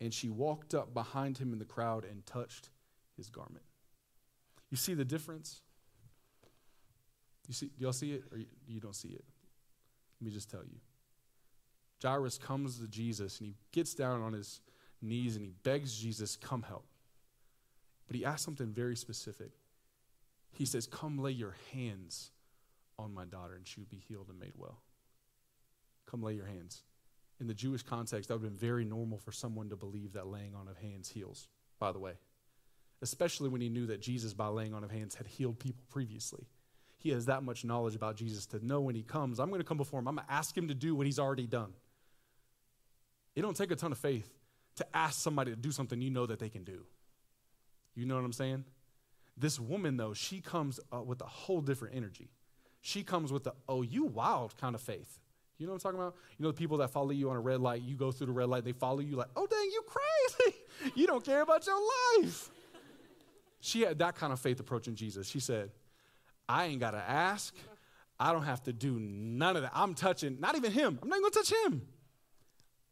[0.00, 2.70] And she walked up behind him in the crowd and touched
[3.16, 3.64] his garment.
[4.70, 5.60] You see the difference?
[7.46, 9.24] You see, do y'all see it or you don't see it?
[10.20, 10.78] Let me just tell you.
[12.02, 14.60] Jairus comes to Jesus and he gets down on his
[15.00, 16.84] knees and he begs Jesus, Come help.
[18.06, 19.52] But he asks something very specific.
[20.52, 22.30] He says, Come lay your hands
[22.98, 24.80] on my daughter and she will be healed and made well.
[26.06, 26.82] Come lay your hands.
[27.40, 30.28] In the Jewish context, that would have been very normal for someone to believe that
[30.28, 32.12] laying on of hands heals, by the way.
[33.00, 36.46] Especially when he knew that Jesus, by laying on of hands, had healed people previously.
[36.98, 39.66] He has that much knowledge about Jesus to know when he comes, I'm going to
[39.66, 40.06] come before him.
[40.06, 41.72] I'm going to ask him to do what he's already done.
[43.34, 44.30] It don't take a ton of faith
[44.76, 46.84] to ask somebody to do something you know that they can do.
[47.94, 48.64] You know what I'm saying?
[49.36, 52.30] This woman, though, she comes uh, with a whole different energy.
[52.80, 55.18] She comes with the, oh, you wild kind of faith.
[55.58, 56.16] You know what I'm talking about?
[56.38, 58.32] You know the people that follow you on a red light, you go through the
[58.32, 60.56] red light, they follow you like, oh, dang, you crazy.
[60.94, 61.78] you don't care about your
[62.20, 62.50] life.
[63.60, 65.28] She had that kind of faith approaching Jesus.
[65.28, 65.70] She said,
[66.48, 67.54] I ain't got to ask.
[68.18, 69.72] I don't have to do none of that.
[69.74, 70.98] I'm touching, not even him.
[71.00, 71.82] I'm not even going to touch him.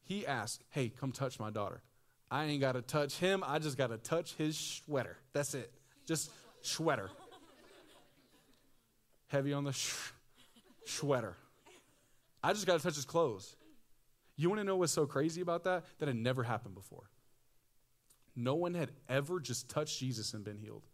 [0.02, 1.82] He asked, hey, come touch my daughter.
[2.30, 3.42] I ain't got to touch him.
[3.46, 5.16] I just got to touch his sweater.
[5.32, 5.72] That's it.
[6.06, 6.30] Just
[6.62, 7.10] sweater.
[9.28, 10.12] Heavy on the sh-
[10.86, 11.36] sweater.
[12.42, 13.56] I just got to touch his clothes.
[14.36, 15.84] You want to know what's so crazy about that?
[15.98, 17.10] That had never happened before.
[18.34, 20.86] No one had ever just touched Jesus and been healed.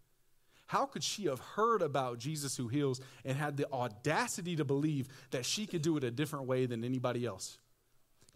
[0.67, 5.07] How could she have heard about Jesus who heals and had the audacity to believe
[5.31, 7.59] that she could do it a different way than anybody else?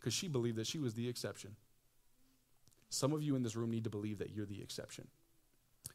[0.00, 1.56] Because she believed that she was the exception.
[2.88, 5.06] Some of you in this room need to believe that you're the exception.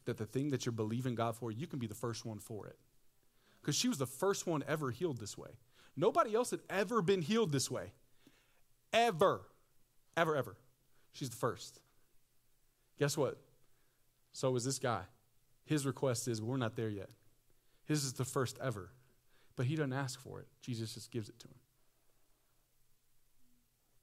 [0.04, 2.66] That the thing that you're believing God for, you can be the first one for
[2.66, 2.78] it.
[3.60, 5.50] Because she was the first one ever healed this way.
[5.96, 7.92] Nobody else had ever been healed this way.
[8.92, 9.42] Ever.
[10.16, 10.56] Ever, ever.
[11.12, 11.80] She's the first.
[12.98, 13.38] Guess what?
[14.32, 15.02] So is this guy.
[15.64, 17.10] His request is, we're not there yet.
[17.86, 18.90] His is the first ever.
[19.56, 21.54] But he doesn't ask for it, Jesus just gives it to him.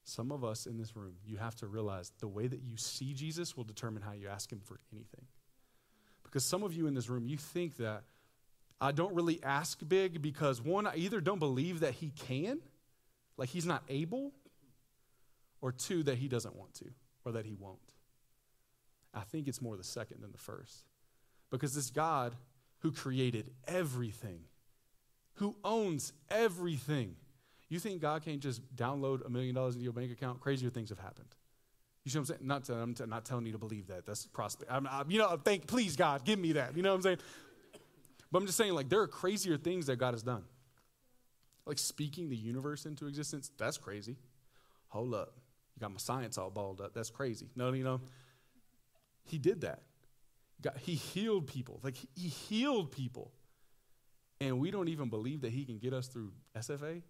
[0.04, 3.14] Some of us in this room, you have to realize the way that you see
[3.14, 5.26] Jesus will determine how you ask him for anything.
[6.24, 8.04] Because some of you in this room, you think that
[8.82, 12.60] I don't really ask big because one, I either don't believe that he can,
[13.38, 14.34] like he's not able,
[15.62, 16.86] or two, that he doesn't want to,
[17.24, 17.80] or that he won't.
[19.14, 20.84] I think it's more the second than the first.
[21.50, 22.36] Because this God
[22.80, 24.42] who created everything,
[25.36, 27.16] who owns everything,
[27.74, 30.40] you think God can't just download a million dollars into your bank account?
[30.40, 31.36] Crazier things have happened.
[32.04, 32.40] You see what I'm saying?
[32.44, 34.06] Not to, I'm not telling you to believe that.
[34.06, 34.72] That's prospect.
[34.72, 36.76] I'm, I'm, you know, thank, please, God, give me that.
[36.76, 37.18] You know what I'm saying?
[38.32, 40.44] But I'm just saying, like, there are crazier things that God has done.
[41.66, 44.18] Like speaking the universe into existence, that's crazy.
[44.90, 45.34] Hold up.
[45.76, 46.94] You got my science all balled up.
[46.94, 47.50] That's crazy.
[47.56, 48.02] No, you know,
[49.24, 49.84] he did that.
[50.62, 51.80] God, he healed people.
[51.84, 53.32] Like, he healed people.
[54.42, 57.02] And we don't even believe that he can get us through SFA.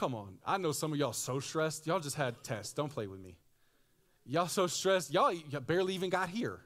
[0.00, 0.38] Come on.
[0.46, 1.86] I know some of y'all so stressed.
[1.86, 2.72] Y'all just had tests.
[2.72, 3.36] Don't play with me.
[4.24, 5.12] Y'all so stressed.
[5.12, 5.34] Y'all,
[5.66, 6.58] barely even got here.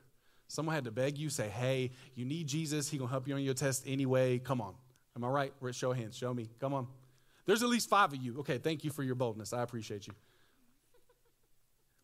[0.46, 2.88] Someone had to beg you, say, hey, you need Jesus.
[2.88, 4.38] He going to help you on your test anyway.
[4.38, 4.74] Come on.
[5.16, 5.52] Am I right?
[5.72, 6.16] Show hands.
[6.16, 6.48] Show me.
[6.60, 6.86] Come on.
[7.44, 8.38] There's at least five of you.
[8.38, 9.52] Okay, thank you for your boldness.
[9.52, 10.14] I appreciate you.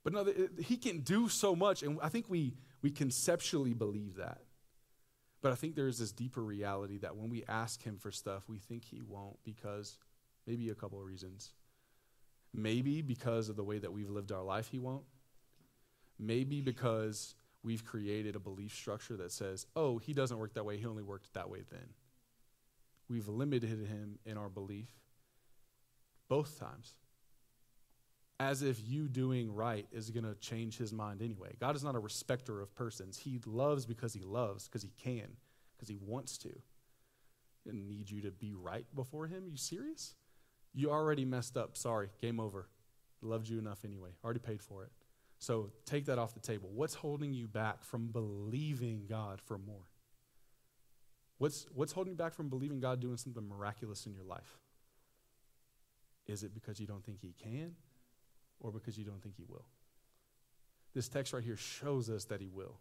[0.03, 0.27] But no,
[0.59, 1.85] he can do so much.
[1.85, 4.39] And I think we, we conceptually believe that.
[5.43, 8.49] But I think there is this deeper reality that when we ask him for stuff,
[8.49, 9.97] we think he won't because
[10.47, 11.51] Maybe a couple of reasons.
[12.53, 15.05] Maybe because of the way that we've lived our life, he won't.
[16.19, 20.77] Maybe because we've created a belief structure that says, oh, he doesn't work that way,
[20.77, 21.95] he only worked that way then.
[23.09, 24.89] We've limited him in our belief
[26.29, 26.95] both times.
[28.39, 31.55] As if you doing right is going to change his mind anyway.
[31.61, 33.19] God is not a respecter of persons.
[33.19, 35.37] He loves because he loves, because he can,
[35.77, 36.49] because he wants to.
[36.49, 39.45] He doesn't need you to be right before him.
[39.45, 40.15] Are you serious?
[40.75, 41.77] You already messed up.
[41.77, 42.69] Sorry, game over.
[43.23, 44.11] Loved you enough anyway.
[44.25, 44.91] Already paid for it.
[45.39, 46.71] So take that off the table.
[46.73, 49.85] What's holding you back from believing God for more?
[51.39, 54.59] What's, what's holding you back from believing God doing something miraculous in your life?
[56.27, 57.75] Is it because you don't think He can
[58.61, 59.65] or because you don't think He will?
[60.95, 62.79] This text right here shows us that He will.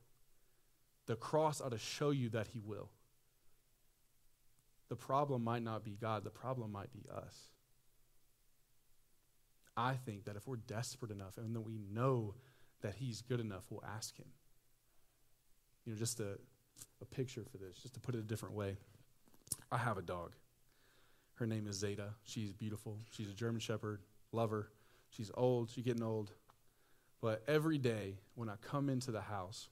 [1.08, 2.90] The cross ought to show you that He will.
[4.90, 7.36] The problem might not be God, the problem might be us.
[9.80, 12.36] I think that if we're desperate enough and that we know
[12.82, 14.28] that He's good enough, we'll ask Him.
[15.86, 16.38] You know, just a,
[17.02, 18.78] a picture for this, just to put it a different way.
[19.72, 20.36] I have a dog.
[21.36, 22.10] Her name is Zeta.
[22.26, 23.00] She's beautiful.
[23.12, 24.02] She's a German Shepherd.
[24.34, 24.70] Love her.
[25.10, 25.70] She's old.
[25.70, 26.32] She's getting old.
[27.22, 29.70] But every day when I come into the house,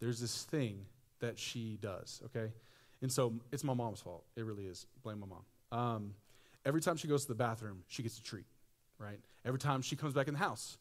[0.00, 0.86] there's this thing
[1.20, 2.52] that she does, okay?
[3.02, 4.24] And so it's my mom's fault.
[4.36, 4.86] It really is.
[5.02, 5.44] Blame my mom.
[5.78, 6.14] Um,
[6.64, 8.46] every time she goes to the bathroom, she gets a treat,
[9.00, 9.18] right?
[9.44, 10.78] Every time she comes back in the house,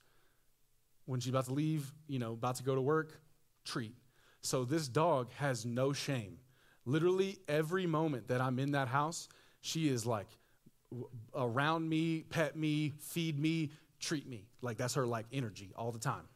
[1.05, 3.19] when she's about to leave, you know, about to go to work,
[3.65, 3.95] treat.
[4.41, 6.37] So this dog has no shame.
[6.85, 9.27] Literally every moment that I'm in that house,
[9.61, 10.27] she is like
[11.35, 14.45] around me, pet me, feed me, treat me.
[14.61, 16.27] Like that's her like energy all the time.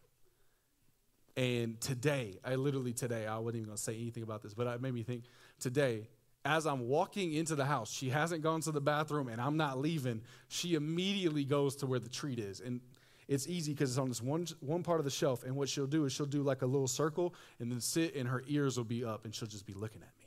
[1.35, 4.81] And today, I literally today, I wasn't even gonna say anything about this, but it
[4.81, 5.23] made me think
[5.59, 6.07] today,
[6.45, 9.79] as I'm walking into the house, she hasn't gone to the bathroom and I'm not
[9.79, 10.21] leaving.
[10.49, 12.59] She immediately goes to where the treat is.
[12.59, 12.81] And
[13.27, 15.43] it's easy because it's on this one, one part of the shelf.
[15.43, 18.27] And what she'll do is she'll do like a little circle and then sit and
[18.27, 20.25] her ears will be up and she'll just be looking at me.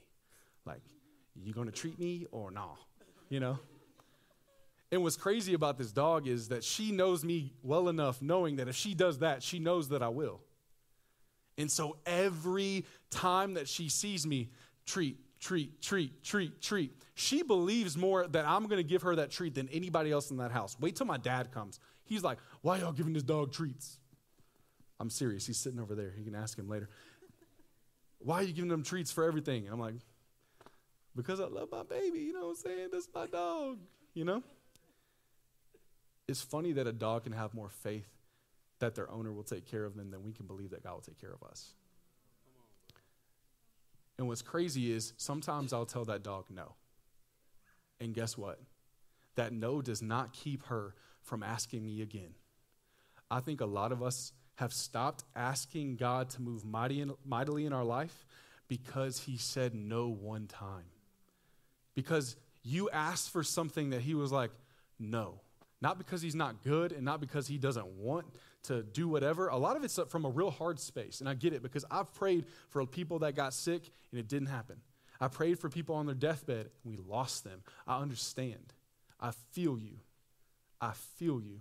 [0.64, 0.80] Like,
[1.34, 2.74] you gonna treat me or nah?
[3.28, 3.58] You know?
[4.90, 8.68] And what's crazy about this dog is that she knows me well enough, knowing that
[8.68, 10.40] if she does that, she knows that I will.
[11.58, 14.50] And so every time that she sees me,
[14.86, 19.30] treat, treat, treat, treat, treat, she believes more that I'm going to give her that
[19.30, 20.76] treat than anybody else in that house.
[20.80, 21.80] Wait till my dad comes.
[22.04, 23.98] He's like, Why y'all giving this dog treats?
[24.98, 25.46] I'm serious.
[25.46, 26.12] He's sitting over there.
[26.16, 26.88] You can ask him later.
[28.18, 29.64] Why are you giving them treats for everything?
[29.64, 29.94] And I'm like,
[31.14, 32.20] Because I love my baby.
[32.20, 32.88] You know what I'm saying?
[32.92, 33.78] That's my dog.
[34.14, 34.42] You know?
[36.28, 38.08] It's funny that a dog can have more faith
[38.78, 41.00] that their owner will take care of them than we can believe that God will
[41.00, 41.72] take care of us.
[44.18, 46.74] And what's crazy is sometimes I'll tell that dog no.
[48.00, 48.60] And guess what?
[49.34, 52.34] That no does not keep her from asking me again.
[53.30, 57.66] I think a lot of us have stopped asking God to move mighty in, mightily
[57.66, 58.24] in our life
[58.68, 60.84] because He said no one time.
[61.94, 64.50] Because you asked for something that He was like,
[64.98, 65.40] no.
[65.82, 68.26] Not because He's not good and not because He doesn't want
[68.66, 69.48] to do whatever.
[69.48, 71.20] A lot of it's from a real hard space.
[71.20, 74.48] And I get it because I've prayed for people that got sick and it didn't
[74.48, 74.76] happen.
[75.20, 77.62] I prayed for people on their deathbed and we lost them.
[77.86, 78.74] I understand.
[79.18, 79.98] I feel you.
[80.80, 81.60] I feel you.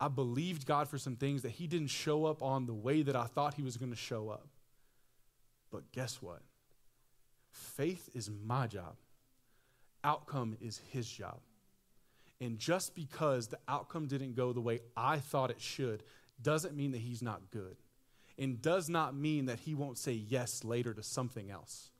[0.00, 3.14] I believed God for some things that He didn't show up on the way that
[3.14, 4.48] I thought He was going to show up.
[5.70, 6.40] But guess what?
[7.52, 8.96] Faith is my job,
[10.02, 11.38] outcome is His job.
[12.42, 16.02] And just because the outcome didn't go the way I thought it should
[16.42, 17.76] doesn't mean that He's not good.
[18.36, 21.92] And does not mean that He won't say yes later to something else.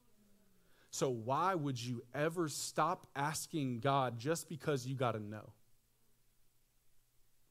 [0.90, 5.52] So, why would you ever stop asking God just because you got to know?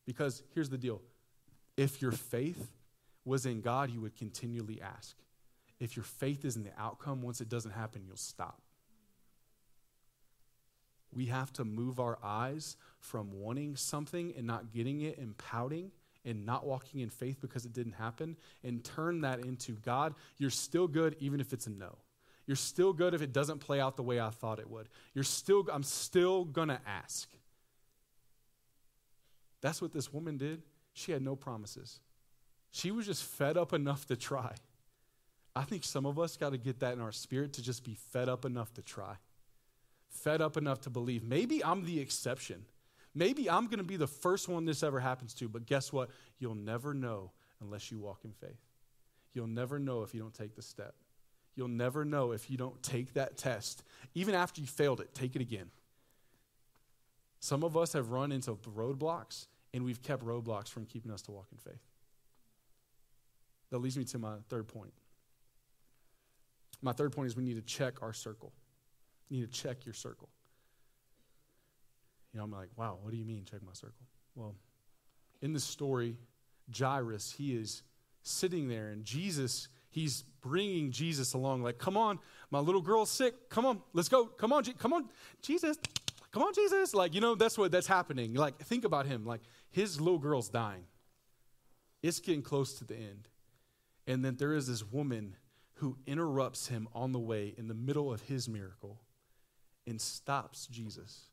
[0.06, 1.02] Because here's the deal
[1.78, 2.74] if your faith
[3.24, 5.16] was in God, you would continually ask.
[5.80, 8.62] If your faith is in the outcome, once it doesn't happen, you'll stop.
[11.14, 15.92] We have to move our eyes from wanting something and not getting it and pouting
[16.24, 20.50] and not walking in faith because it didn't happen and turn that into God, you're
[20.50, 21.98] still good even if it's a no.
[22.46, 24.88] You're still good if it doesn't play out the way I thought it would.
[25.14, 27.30] You're still, I'm still gonna ask.
[29.62, 30.62] That's what this woman did.
[30.94, 32.00] She had no promises.
[32.72, 34.54] She was just fed up enough to try.
[35.56, 37.96] I think some of us got to get that in our spirit to just be
[37.96, 39.16] fed up enough to try.
[40.12, 41.24] Fed up enough to believe.
[41.24, 42.66] Maybe I'm the exception.
[43.16, 46.10] Maybe I'm going to be the first one this ever happens to, but guess what?
[46.40, 47.32] You'll never know
[47.62, 48.60] unless you walk in faith.
[49.34, 50.96] You'll never know if you don't take the step.
[51.56, 53.84] You'll never know if you don't take that test.
[54.14, 55.70] Even after you failed it, take it again.
[57.40, 61.32] Some of us have run into roadblocks, and we've kept roadblocks from keeping us to
[61.32, 61.82] walk in faith.
[63.72, 64.94] That leads me to my third point.
[66.82, 68.54] My third point is we need to check our circle.
[69.32, 70.30] Need to check your circle.
[72.32, 74.06] You know, I'm like, wow, what do you mean, check my circle?
[74.36, 74.56] Well,
[75.42, 76.18] in this story,
[76.78, 77.82] Jairus, he is
[78.22, 82.20] sitting there, and Jesus, he's bringing Jesus along, like, come on,
[82.52, 83.50] my little girl's sick.
[83.50, 84.26] Come on, let's go.
[84.26, 85.10] Come on, Je- come on,
[85.42, 85.78] Jesus.
[86.32, 86.94] Come on, Jesus.
[86.94, 88.34] Like, you know, that's what that's happening.
[88.34, 89.26] Like, think about him.
[89.26, 90.84] Like, his little girl's dying.
[92.04, 93.28] It's getting close to the end.
[94.08, 95.36] And then there is this woman
[95.76, 99.02] who interrupts him on the way in the middle of his miracle
[99.88, 101.30] and stops Jesus.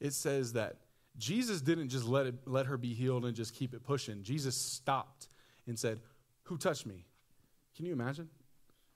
[0.00, 0.76] It says that
[1.16, 4.22] Jesus didn't just let, it, let her be healed and just keep it pushing.
[4.22, 5.28] Jesus stopped
[5.66, 6.00] and said,
[6.44, 7.04] Who touched me?
[7.76, 8.28] Can you imagine?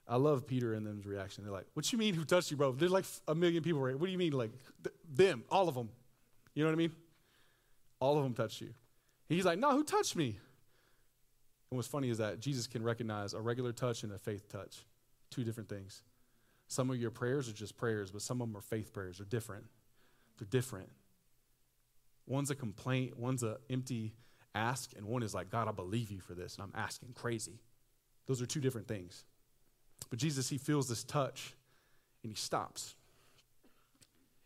[0.09, 1.45] I love Peter and them's reaction.
[1.45, 2.73] They're like, What you mean, who touched you, bro?
[2.73, 3.99] There's like a million people, right?
[3.99, 4.53] What do you mean, like
[4.83, 5.91] th- them, all of them?
[6.55, 6.93] You know what I mean?
[8.01, 8.73] All of them touched you.
[9.29, 10.39] He's like, No, who touched me?
[11.71, 14.85] And what's funny is that Jesus can recognize a regular touch and a faith touch,
[15.31, 16.03] two different things.
[16.69, 19.19] Some of your prayers are just prayers, but some of them are faith prayers.
[19.19, 19.65] They're different.
[20.39, 20.91] They're different.
[22.27, 24.15] One's a complaint, one's an empty
[24.55, 27.61] ask, and one is like, God, I believe you for this, and I'm asking crazy.
[28.27, 29.25] Those are two different things.
[30.11, 31.55] But Jesus, he feels this touch,
[32.23, 32.97] and he stops.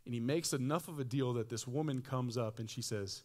[0.05, 3.23] And he makes enough of a deal that this woman comes up and she says,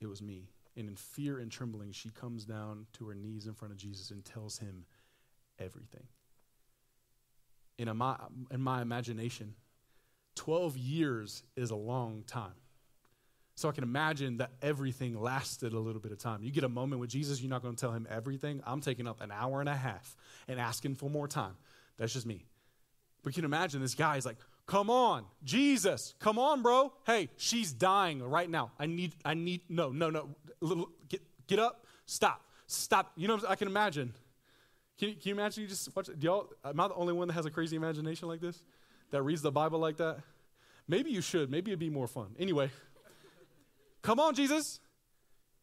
[0.00, 0.48] It was me.
[0.76, 4.10] And in fear and trembling, she comes down to her knees in front of Jesus
[4.10, 4.86] and tells him
[5.58, 6.04] everything.
[7.88, 8.16] In my,
[8.50, 9.54] in my imagination,
[10.36, 12.52] 12 years is a long time.
[13.54, 16.42] So I can imagine that everything lasted a little bit of time.
[16.42, 18.62] You get a moment with Jesus, you're not going to tell him everything.
[18.66, 20.16] I'm taking up an hour and a half
[20.48, 21.56] and asking for more time.
[21.98, 22.46] That's just me.
[23.22, 24.36] But you can imagine this guy is like,
[24.70, 26.92] Come on, Jesus, come on, bro.
[27.04, 28.70] Hey, she's dying right now.
[28.78, 30.28] I need, I need, no, no, no.
[31.08, 33.10] Get, get up, stop, stop.
[33.16, 34.14] You know, I can imagine.
[35.00, 36.10] Can you, can you imagine you just watch?
[36.20, 38.62] Y'all, am I the only one that has a crazy imagination like this?
[39.12, 40.18] That reads the Bible like that?
[40.86, 41.50] Maybe you should.
[41.50, 42.36] Maybe it'd be more fun.
[42.38, 42.70] Anyway,
[44.02, 44.78] come on, Jesus.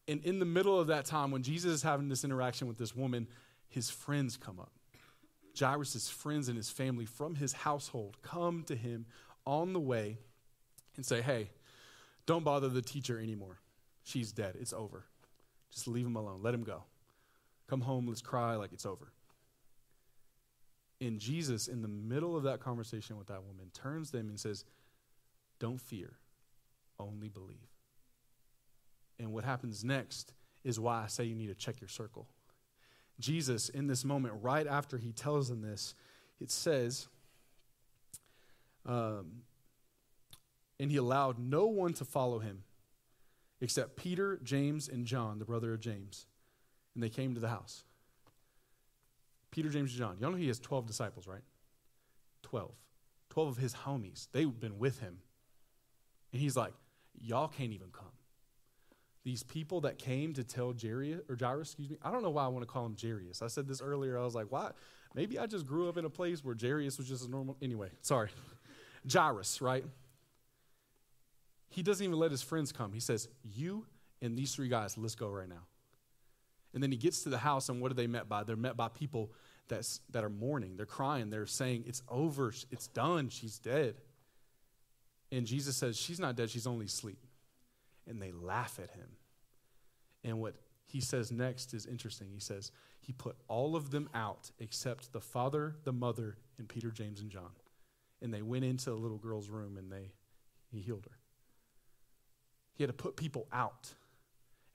[0.08, 2.96] And in the middle of that time, when Jesus is having this interaction with this
[2.96, 3.28] woman,
[3.70, 4.72] his friends come up.
[5.58, 9.06] Jairus' friends and his family from his household come to him
[9.46, 10.18] on the way
[10.96, 11.52] and say, Hey,
[12.26, 13.60] don't bother the teacher anymore.
[14.04, 14.56] She's dead.
[14.60, 15.06] It's over.
[15.72, 16.40] Just leave him alone.
[16.42, 16.86] Let him go.
[17.68, 18.08] Come home.
[18.08, 19.12] Let's cry like it's over.
[21.00, 24.40] And Jesus, in the middle of that conversation with that woman, turns to them and
[24.40, 24.66] says,
[25.60, 26.14] Don't fear,
[27.00, 27.58] only believe.
[29.20, 30.34] And what happens next
[30.64, 32.28] is why I say you need to check your circle.
[33.20, 35.96] Jesus, in this moment, right after he tells them this,
[36.40, 37.08] it says,
[38.86, 39.42] um,
[40.80, 42.64] and he allowed no one to follow him
[43.60, 46.28] except Peter, James, and John, the brother of James.
[46.94, 47.84] And they came to the house.
[49.52, 50.18] Peter, James, and John.
[50.20, 51.42] Y'all know he has 12 disciples, right?
[52.44, 52.72] 12.
[53.30, 54.28] 12 of his homies.
[54.32, 55.20] They've been with him.
[56.32, 56.74] And he's like,
[57.20, 58.12] Y'all can't even come
[59.28, 62.46] these people that came to tell Jairus, or Jairus, excuse me, I don't know why
[62.46, 63.42] I want to call him Jairus.
[63.42, 64.18] I said this earlier.
[64.18, 64.72] I was like, why?
[65.16, 67.58] Maybe I just grew up in a place where Jairus was just a normal.
[67.62, 68.30] Anyway, sorry.
[69.12, 69.84] Jairus, right?
[71.68, 72.94] He doesn't even let his friends come.
[72.94, 73.86] He says, You
[74.22, 75.66] and these three guys, let's go right now.
[76.78, 78.44] And then he gets to the house, and what are they met by?
[78.44, 79.32] They're met by people
[79.68, 80.78] that's, that are mourning.
[80.78, 81.32] They're crying.
[81.32, 82.54] They're saying, It's over.
[82.70, 83.30] It's done.
[83.30, 83.96] She's dead.
[85.32, 86.52] And Jesus says, She's not dead.
[86.52, 87.18] She's only asleep
[88.08, 89.10] and they laugh at him.
[90.24, 90.56] And what
[90.86, 92.30] he says next is interesting.
[92.34, 96.90] He says, He put all of them out except the father, the mother, and Peter,
[96.90, 97.52] James, and John.
[98.22, 100.12] And they went into the little girl's room and they
[100.72, 101.18] he healed her.
[102.74, 103.94] He had to put people out.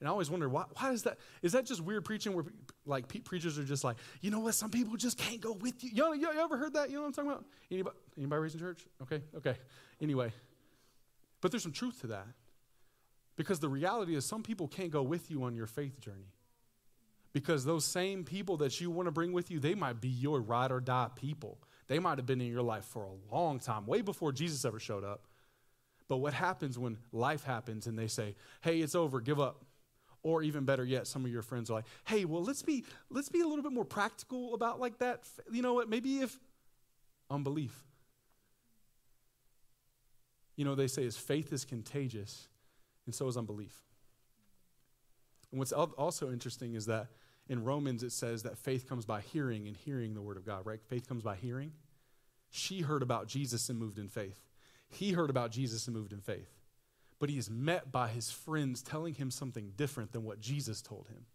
[0.02, 1.18] And I always wonder why, why is that?
[1.42, 2.44] Is that just weird preaching where
[2.86, 5.90] like preachers are just like, you know what, some people just can't go with you.
[5.90, 6.90] You, know, you ever heard that?
[6.90, 7.44] You know what I'm talking about?
[7.70, 8.84] Anybody, anybody raised in church?
[9.00, 9.54] Okay, okay.
[10.00, 10.32] Anyway.
[11.40, 12.26] But there's some truth to that.
[13.36, 16.32] Because the reality is, some people can't go with you on your faith journey.
[17.32, 20.40] Because those same people that you want to bring with you, they might be your
[20.40, 21.58] ride or die people.
[21.86, 24.80] They might have been in your life for a long time, way before Jesus ever
[24.80, 25.28] showed up.
[26.08, 29.64] But what happens when life happens and they say, hey, it's over, give up?
[30.24, 33.28] Or even better yet, some of your friends are like, hey, well, let's be, let's
[33.28, 35.24] be a little bit more practical about like that.
[35.50, 35.88] You know what?
[35.88, 36.38] Maybe if
[37.28, 37.84] unbelief.
[40.56, 42.46] You know, they say is faith is contagious
[43.06, 43.74] and so is unbelief.
[45.50, 47.08] And what's also interesting is that
[47.48, 50.64] in Romans it says that faith comes by hearing and hearing the word of God,
[50.64, 50.80] right?
[50.88, 51.72] Faith comes by hearing.
[52.50, 54.40] She heard about Jesus and moved in faith.
[54.88, 56.61] He heard about Jesus and moved in faith.
[57.22, 61.06] But he is met by his friends telling him something different than what Jesus told
[61.06, 61.26] him.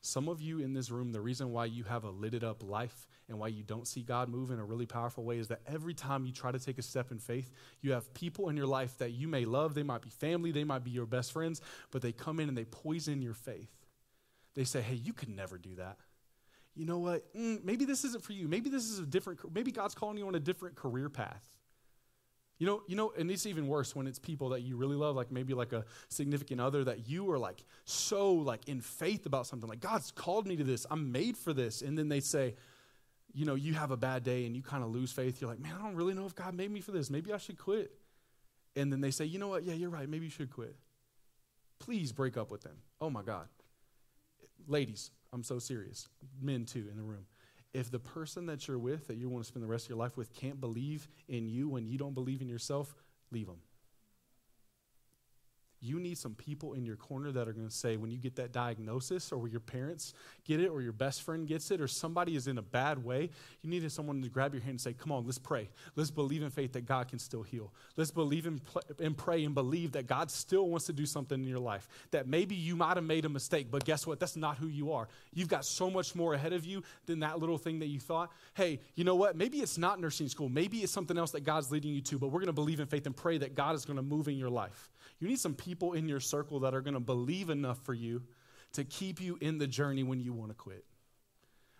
[0.00, 3.06] Some of you in this room, the reason why you have a lit up life
[3.28, 5.92] and why you don't see God move in a really powerful way is that every
[5.92, 7.50] time you try to take a step in faith,
[7.82, 9.74] you have people in your life that you may love.
[9.74, 12.56] They might be family, they might be your best friends, but they come in and
[12.56, 13.68] they poison your faith.
[14.54, 15.98] They say, hey, you could never do that.
[16.74, 17.34] You know what?
[17.34, 18.48] Mm, maybe this isn't for you.
[18.48, 21.46] Maybe this is a different, maybe God's calling you on a different career path.
[22.60, 25.16] You know, you know, and it's even worse when it's people that you really love,
[25.16, 29.46] like maybe like a significant other that you are like so like in faith about
[29.46, 32.54] something, like God's called me to this, I'm made for this, and then they say,
[33.32, 35.40] you know, you have a bad day and you kind of lose faith.
[35.40, 37.08] You're like, man, I don't really know if God made me for this.
[37.08, 37.92] Maybe I should quit.
[38.76, 39.64] And then they say, you know what?
[39.64, 40.08] Yeah, you're right.
[40.08, 40.76] Maybe you should quit.
[41.78, 42.76] Please break up with them.
[43.00, 43.48] Oh my God.
[44.68, 46.08] Ladies, I'm so serious.
[46.42, 47.24] Men too in the room
[47.72, 49.98] if the person that you're with, that you want to spend the rest of your
[49.98, 52.94] life with, can't believe in you when you don't believe in yourself,
[53.30, 53.58] leave them.
[55.82, 58.36] You need some people in your corner that are going to say, when you get
[58.36, 60.12] that diagnosis, or when your parents
[60.44, 63.30] get it, or your best friend gets it, or somebody is in a bad way,
[63.62, 65.70] you need someone to grab your hand and say, Come on, let's pray.
[65.96, 67.72] Let's believe in faith that God can still heal.
[67.96, 71.58] Let's believe and pray and believe that God still wants to do something in your
[71.58, 71.88] life.
[72.10, 74.20] That maybe you might have made a mistake, but guess what?
[74.20, 75.08] That's not who you are.
[75.32, 78.30] You've got so much more ahead of you than that little thing that you thought.
[78.54, 79.34] Hey, you know what?
[79.34, 80.48] Maybe it's not nursing school.
[80.48, 82.86] Maybe it's something else that God's leading you to, but we're going to believe in
[82.86, 84.90] faith and pray that God is going to move in your life.
[85.20, 88.22] You need some people in your circle that are going to believe enough for you
[88.72, 90.84] to keep you in the journey when you want to quit.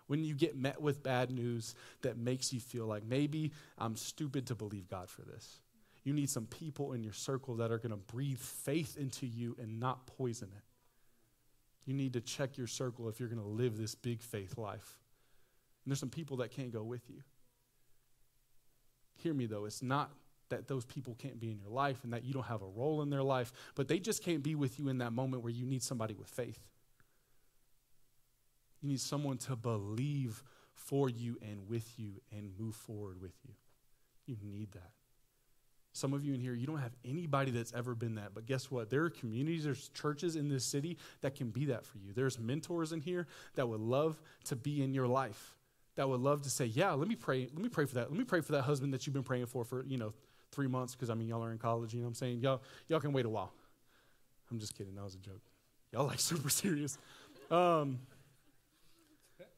[0.07, 4.47] When you get met with bad news that makes you feel like maybe I'm stupid
[4.49, 5.61] to believe God for this.
[6.03, 9.57] You need some people in your circle that are going to breathe faith into you
[9.61, 10.65] and not poison it.
[11.87, 14.99] You need to check your circle if you're going to live this big faith life.
[15.85, 17.23] And there's some people that can't go with you.
[19.17, 20.11] Hear me though, it's not
[20.51, 23.03] that those people can't be in your life and that you don't have a role
[23.03, 25.65] in their life, but they just can't be with you in that moment where you
[25.65, 26.59] need somebody with faith.
[28.83, 30.43] You need someone to believe
[30.75, 33.55] for you and with you and move forward with you.
[34.27, 34.93] You need that.
[35.93, 38.33] Some of you in here, you don't have anybody that's ever been that.
[38.33, 38.91] But guess what?
[38.91, 42.13] There are communities, there's churches in this city that can be that for you.
[42.13, 43.27] There's mentors in here
[43.57, 45.57] that would love to be in your life,
[45.97, 47.49] that would love to say, Yeah, let me pray.
[47.53, 48.09] Let me pray for that.
[48.09, 50.15] Let me pray for that husband that you've been praying for for, you know,
[50.53, 51.93] three months because I mean y'all are in college.
[51.93, 52.41] You know what I'm saying?
[52.41, 53.53] Y'all y'all can wait a while.
[54.51, 54.95] I'm just kidding.
[54.95, 55.43] That was a joke.
[55.93, 56.99] Y'all like super serious.
[57.51, 58.01] Um,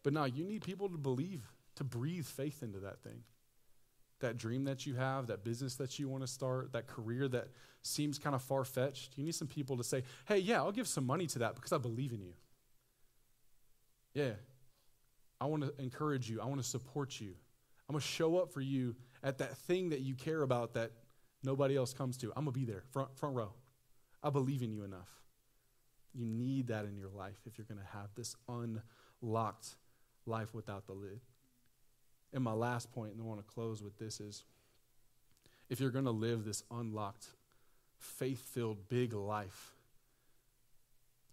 [0.03, 1.43] but now you need people to believe,
[1.77, 3.23] to breathe faith into that thing.
[4.21, 7.49] That dream that you have, that business that you want to start, that career that
[7.83, 9.19] seems kind of far fetched.
[9.19, 11.73] You need some people to say, hey, yeah, I'll give some money to that because
[11.73, 12.35] I believe in you.
[14.15, 14.33] Yeah,
[15.41, 16.41] I want to encourage you.
[16.41, 17.35] I want to support you.
[17.89, 20.93] I'm going to show up for you at that thing that you care about that
[21.43, 22.29] nobody else comes to.
[22.37, 23.53] I'm going to be there, front, front row.
[24.23, 25.11] I believe in you enough.
[26.15, 29.77] You need that in your life if you're going to have this unlocked
[30.27, 31.21] life without the lid.
[32.33, 34.45] And my last point, and I want to close with this, is
[35.69, 37.27] if you're going to live this unlocked,
[37.99, 39.75] faith filled, big life,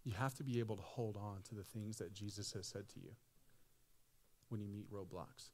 [0.04, 2.88] you have to be able to hold on to the things that Jesus has said
[2.90, 3.10] to you
[4.48, 5.50] when you meet roadblocks.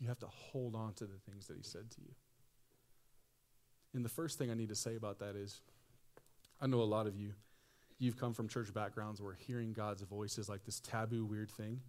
[0.00, 2.14] You have to hold on to the things that he said to you.
[3.94, 5.60] And the first thing I need to say about that is
[6.60, 7.32] I know a lot of you,
[7.98, 11.80] you've come from church backgrounds where hearing God's voice is like this taboo, weird thing.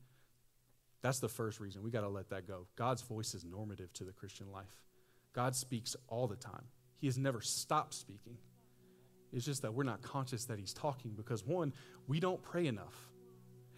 [1.01, 1.81] That's the first reason.
[1.81, 2.67] We got to let that go.
[2.75, 4.75] God's voice is normative to the Christian life.
[5.33, 6.65] God speaks all the time,
[6.97, 8.37] He has never stopped speaking.
[9.31, 11.73] It's just that we're not conscious that He's talking because, one,
[12.07, 12.95] we don't pray enough.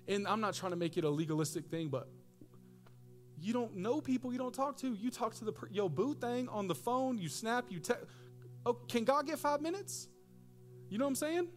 [0.07, 2.07] And I'm not trying to make it a legalistic thing, but
[3.41, 4.93] you don't know people you don't talk to.
[4.93, 7.17] You talk to the yo boo thing on the phone.
[7.17, 7.65] You snap.
[7.69, 8.05] You text.
[8.65, 10.07] Oh, can God get five minutes?
[10.89, 11.47] You know what I'm saying?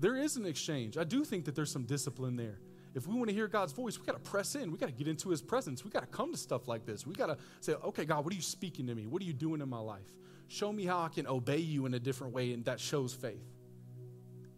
[0.00, 0.98] There is an exchange.
[0.98, 2.58] I do think that there's some discipline there.
[2.94, 4.72] If we want to hear God's voice, we got to press in.
[4.72, 5.84] We got to get into His presence.
[5.84, 7.06] We got to come to stuff like this.
[7.06, 9.06] We got to say, okay, God, what are you speaking to me?
[9.06, 10.10] What are you doing in my life?
[10.48, 13.44] Show me how I can obey you in a different way, and that shows faith.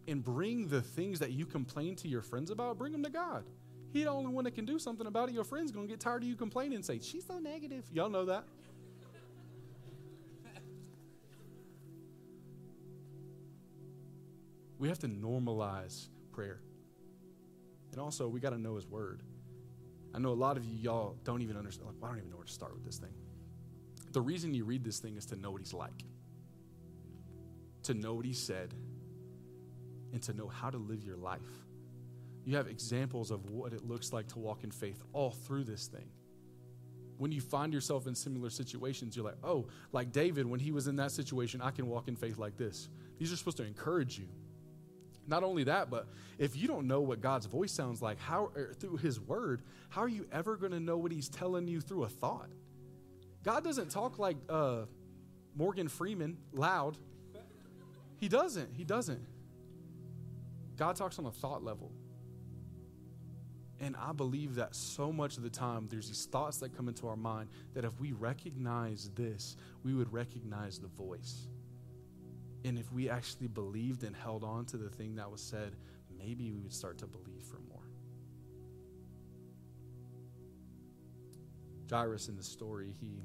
[0.09, 3.45] And bring the things that you complain to your friends about, bring them to God.
[3.93, 5.35] He the only one that can do something about it.
[5.35, 7.85] Your friend's to get tired of you complaining and say, She's so negative.
[7.93, 8.45] Y'all know that.
[14.79, 16.61] we have to normalize prayer.
[17.93, 19.23] And also, we got to know His Word.
[20.15, 21.89] I know a lot of you, y'all don't even understand.
[21.89, 23.15] Like, well, I don't even know where to start with this thing.
[24.13, 26.05] The reason you read this thing is to know what He's like,
[27.85, 28.75] to know what He said,
[30.13, 31.66] and to know how to live your life.
[32.47, 35.89] You have examples of what it looks like to walk in faith all through this
[35.89, 36.09] thing.
[37.19, 40.87] When you find yourself in similar situations, you're like, oh, like David, when he was
[40.87, 42.89] in that situation, I can walk in faith like this.
[43.19, 44.29] These are supposed to encourage you.
[45.27, 46.07] Not only that, but
[46.39, 50.09] if you don't know what God's voice sounds like how through his word, how are
[50.09, 52.51] you ever going to know what he's telling you through a thought?
[53.43, 54.83] God doesn't talk like uh,
[55.57, 56.97] Morgan Freeman loud.
[58.19, 58.73] He doesn't.
[58.75, 59.27] He doesn't.
[60.77, 61.91] God talks on a thought level.
[63.81, 67.07] And I believe that so much of the time, there's these thoughts that come into
[67.09, 71.47] our mind that if we recognize this, we would recognize the voice.
[72.65, 75.77] And if we actually believed and held on to the thing that was said,
[76.19, 77.83] maybe we would start to believe for more.
[81.91, 83.23] Jairus in the story, he,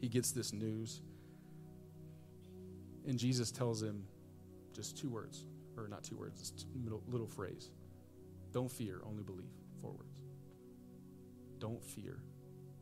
[0.00, 1.02] he gets this news.
[3.06, 4.04] And Jesus tells him
[4.72, 5.44] just two words,
[5.76, 6.54] or not two words,
[7.08, 7.70] little phrase.
[8.52, 9.52] Don't fear, only believe.
[9.80, 10.22] Four words.
[11.58, 12.18] Don't fear,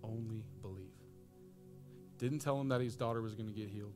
[0.02, 0.86] only believe.
[2.18, 3.94] Didn't tell him that his daughter was going to get healed.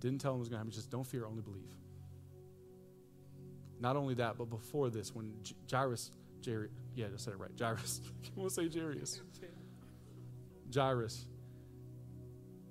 [0.00, 0.72] Didn't tell him it was going to happen.
[0.72, 1.70] Just don't fear, only believe.
[3.80, 5.32] Not only that, but before this, when
[5.70, 6.10] Jairus,
[6.42, 7.50] Jair, yeah, I said it right.
[7.58, 8.00] Jairus.
[8.36, 9.20] we'll say Jairus.
[10.74, 11.26] Jairus.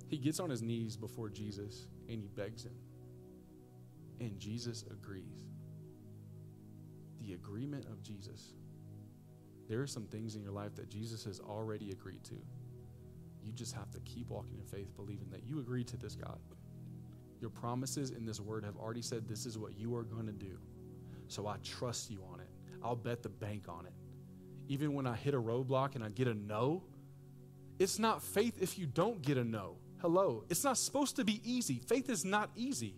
[0.08, 2.76] He gets on his knees before Jesus and he begs him.
[4.20, 5.46] And Jesus agrees.
[7.22, 8.54] The agreement of Jesus.
[9.68, 12.36] There are some things in your life that Jesus has already agreed to.
[13.44, 16.40] You just have to keep walking in faith, believing that you agree to this God.
[17.40, 20.34] Your promises in this word have already said this is what you are going to
[20.34, 20.58] do.
[21.28, 22.50] So I trust you on it.
[22.84, 23.94] I'll bet the bank on it.
[24.68, 26.84] Even when I hit a roadblock and I get a no,
[27.78, 29.78] it's not faith if you don't get a no.
[30.02, 30.44] Hello.
[30.50, 31.80] It's not supposed to be easy.
[31.88, 32.96] Faith is not easy.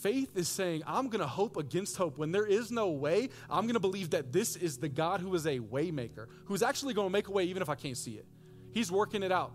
[0.00, 2.16] Faith is saying, I'm going to hope against hope.
[2.16, 5.34] When there is no way, I'm going to believe that this is the God who
[5.34, 8.12] is a waymaker, who's actually going to make a way even if I can't see
[8.12, 8.24] it.
[8.72, 9.52] He's working it out.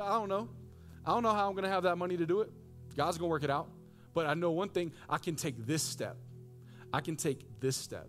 [0.00, 0.48] I don't know.
[1.04, 2.50] I don't know how I'm going to have that money to do it.
[2.96, 3.68] God's going to work it out.
[4.14, 6.16] But I know one thing I can take this step.
[6.92, 8.08] I can take this step.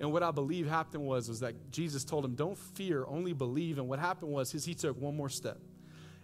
[0.00, 3.78] And what I believe happened was, was that Jesus told him, Don't fear, only believe.
[3.78, 5.58] And what happened was his, he took one more step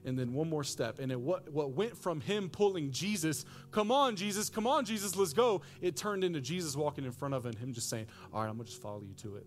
[0.05, 0.99] and then one more step.
[0.99, 5.17] And it, what, what went from him pulling Jesus, come on, Jesus, come on, Jesus,
[5.17, 8.43] let's go, it turned into Jesus walking in front of him him just saying, All
[8.43, 9.47] right, I'm going to just follow you to it.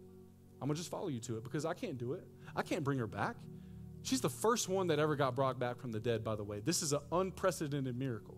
[0.61, 2.27] I'm going to just follow you to it because I can't do it.
[2.55, 3.35] I can't bring her back.
[4.03, 6.59] She's the first one that ever got brought back from the dead, by the way.
[6.59, 8.37] This is an unprecedented miracle.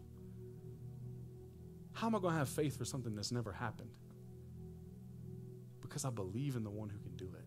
[1.93, 3.91] How am I going to have faith for something that's never happened?
[5.81, 7.45] Because I believe in the one who can do it.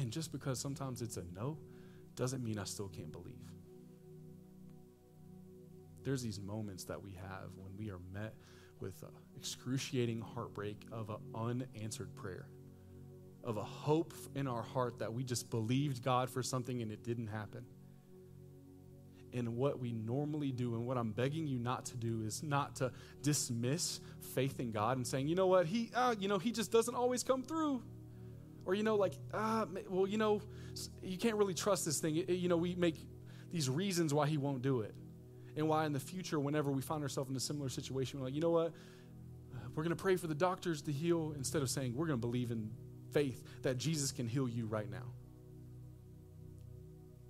[0.00, 1.56] And just because sometimes it's a no
[2.18, 3.34] doesn't mean I still can't believe.
[6.02, 8.34] There's these moments that we have when we are met
[8.80, 9.04] with
[9.36, 12.48] excruciating heartbreak of an unanswered prayer
[13.44, 17.04] of a hope in our heart that we just believed God for something and it
[17.04, 17.64] didn't happen.
[19.32, 22.76] And what we normally do, and what I'm begging you not to do, is not
[22.76, 22.90] to
[23.22, 24.00] dismiss
[24.34, 26.94] faith in God and saying, you know what, he, uh, you know, he just doesn't
[26.94, 27.82] always come through,
[28.68, 30.42] or you know, like, ah, well, you know,
[31.02, 32.14] you can't really trust this thing.
[32.14, 32.98] You know, we make
[33.50, 34.94] these reasons why he won't do it,
[35.56, 38.34] and why in the future, whenever we find ourselves in a similar situation, we're like,
[38.34, 38.74] you know what,
[39.74, 42.26] we're going to pray for the doctors to heal instead of saying we're going to
[42.26, 42.70] believe in
[43.10, 45.14] faith that Jesus can heal you right now.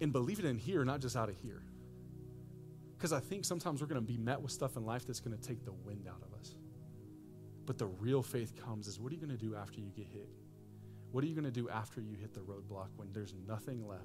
[0.01, 1.63] And believe it in here, not just out of here.
[2.97, 5.39] Because I think sometimes we're going to be met with stuff in life that's going
[5.39, 6.57] to take the wind out of us.
[7.65, 10.07] But the real faith comes is what are you going to do after you get
[10.07, 10.29] hit?
[11.11, 14.03] What are you going to do after you hit the roadblock when there's nothing left?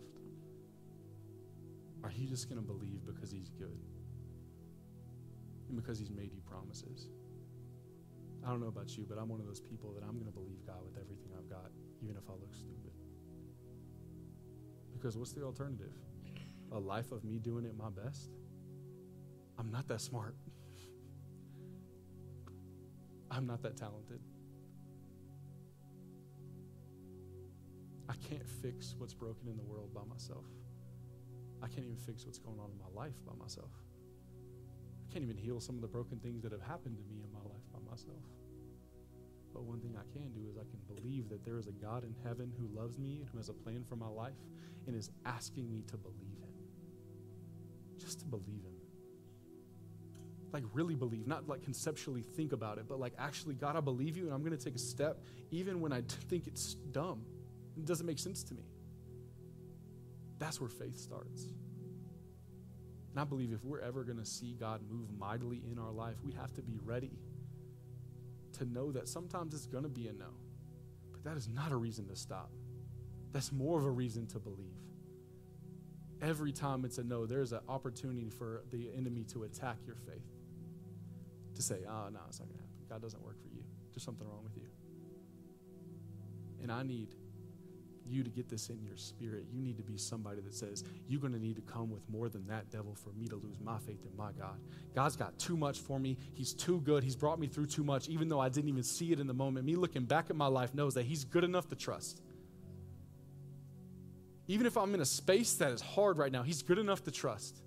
[2.04, 3.80] Are you just going to believe because he's good?
[5.68, 7.08] And because he's made you promises?
[8.45, 10.32] I don't know about you, but I'm one of those people that I'm going to
[10.32, 12.91] believe God with everything I've got, even if I look stupid.
[14.93, 15.93] Because what's the alternative?
[16.72, 18.30] A life of me doing it my best?
[19.58, 20.36] I'm not that smart.
[23.32, 24.20] I'm not that talented.
[28.14, 30.45] I can't fix what's broken in the world by myself.
[31.64, 33.72] I can't even fix what's going on in my life by myself.
[35.09, 37.32] I can't even heal some of the broken things that have happened to me in
[37.32, 38.22] my life by myself.
[39.51, 42.03] But one thing I can do is I can believe that there is a God
[42.03, 44.38] in heaven who loves me and who has a plan for my life
[44.86, 46.53] and is asking me to believe Him.
[47.97, 48.74] Just to believe Him.
[50.51, 54.18] Like, really believe, not like conceptually think about it, but like, actually, God, I believe
[54.18, 57.24] you and I'm going to take a step even when I think it's dumb.
[57.78, 58.63] It doesn't make sense to me.
[60.39, 61.47] That's where faith starts.
[63.11, 66.15] And I believe if we're ever going to see God move mightily in our life,
[66.24, 67.11] we have to be ready
[68.53, 70.30] to know that sometimes it's going to be a no.
[71.11, 72.51] But that is not a reason to stop.
[73.32, 74.78] That's more of a reason to believe.
[76.21, 80.30] Every time it's a no, there's an opportunity for the enemy to attack your faith.
[81.55, 82.86] to say, ah, oh, no, it's not going to happen.
[82.89, 83.63] God doesn't work for you.
[83.91, 84.67] There's something wrong with you.
[86.61, 87.13] And I need
[88.08, 89.45] you to get this in your spirit.
[89.51, 92.30] You need to be somebody that says, You're going to need to come with more
[92.30, 94.60] than that, devil, for me to lose my faith in my God.
[94.93, 96.18] God's got too much for me.
[96.34, 97.04] He's too good.
[97.04, 99.34] He's brought me through too much, even though I didn't even see it in the
[99.34, 99.66] moment.
[99.66, 102.22] Me looking back at my life knows that He's good enough to trust.
[104.47, 107.12] Even if I'm in a space that is hard right now, He's good enough to
[107.12, 107.62] trust.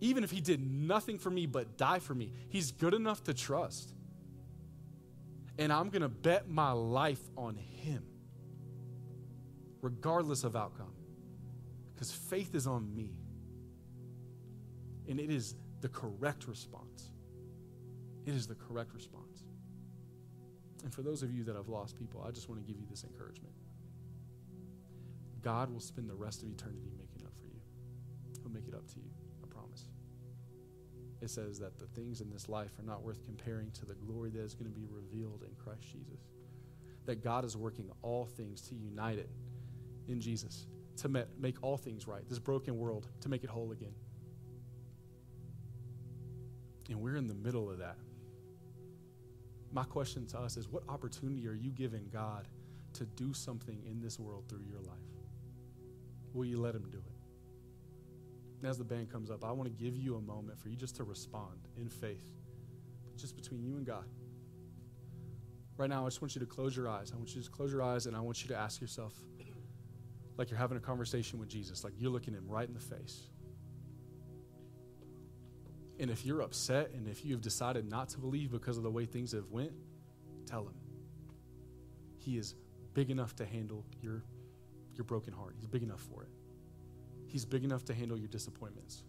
[0.00, 3.34] Even if He did nothing for me but die for me, He's good enough to
[3.34, 3.92] trust.
[5.58, 8.04] And I'm going to bet my life on Him
[9.82, 10.94] regardless of outcome.
[11.94, 13.10] Because faith is on me.
[15.08, 17.10] And it is the correct response.
[18.24, 19.44] It is the correct response.
[20.84, 22.86] And for those of you that have lost people, I just want to give you
[22.88, 23.54] this encouragement.
[25.42, 27.60] God will spend the rest of eternity making up for you.
[28.40, 29.10] He'll make it up to you,
[29.42, 29.88] I promise.
[31.20, 34.30] It says that the things in this life are not worth comparing to the glory
[34.30, 36.28] that is going to be revealed in Christ Jesus.
[37.06, 39.30] That God is working all things to unite it
[40.12, 40.66] in Jesus
[40.98, 41.08] to
[41.40, 43.94] make all things right, this broken world, to make it whole again.
[46.88, 47.96] And we're in the middle of that.
[49.72, 52.46] My question to us is what opportunity are you giving God
[52.92, 54.98] to do something in this world through your life?
[56.34, 58.66] Will you let Him do it?
[58.66, 60.94] As the band comes up, I want to give you a moment for you just
[60.96, 62.30] to respond in faith,
[63.16, 64.04] just between you and God.
[65.78, 67.10] Right now, I just want you to close your eyes.
[67.12, 69.14] I want you to just close your eyes and I want you to ask yourself,
[70.42, 73.28] like you're having a conversation with Jesus, like you're looking him right in the face.
[76.00, 78.90] And if you're upset and if you have decided not to believe because of the
[78.90, 79.70] way things have went,
[80.44, 80.74] tell him.
[82.18, 82.56] He is
[82.92, 84.24] big enough to handle your,
[84.96, 85.54] your broken heart.
[85.56, 86.30] He's big enough for it.
[87.28, 89.04] He's big enough to handle your disappointments.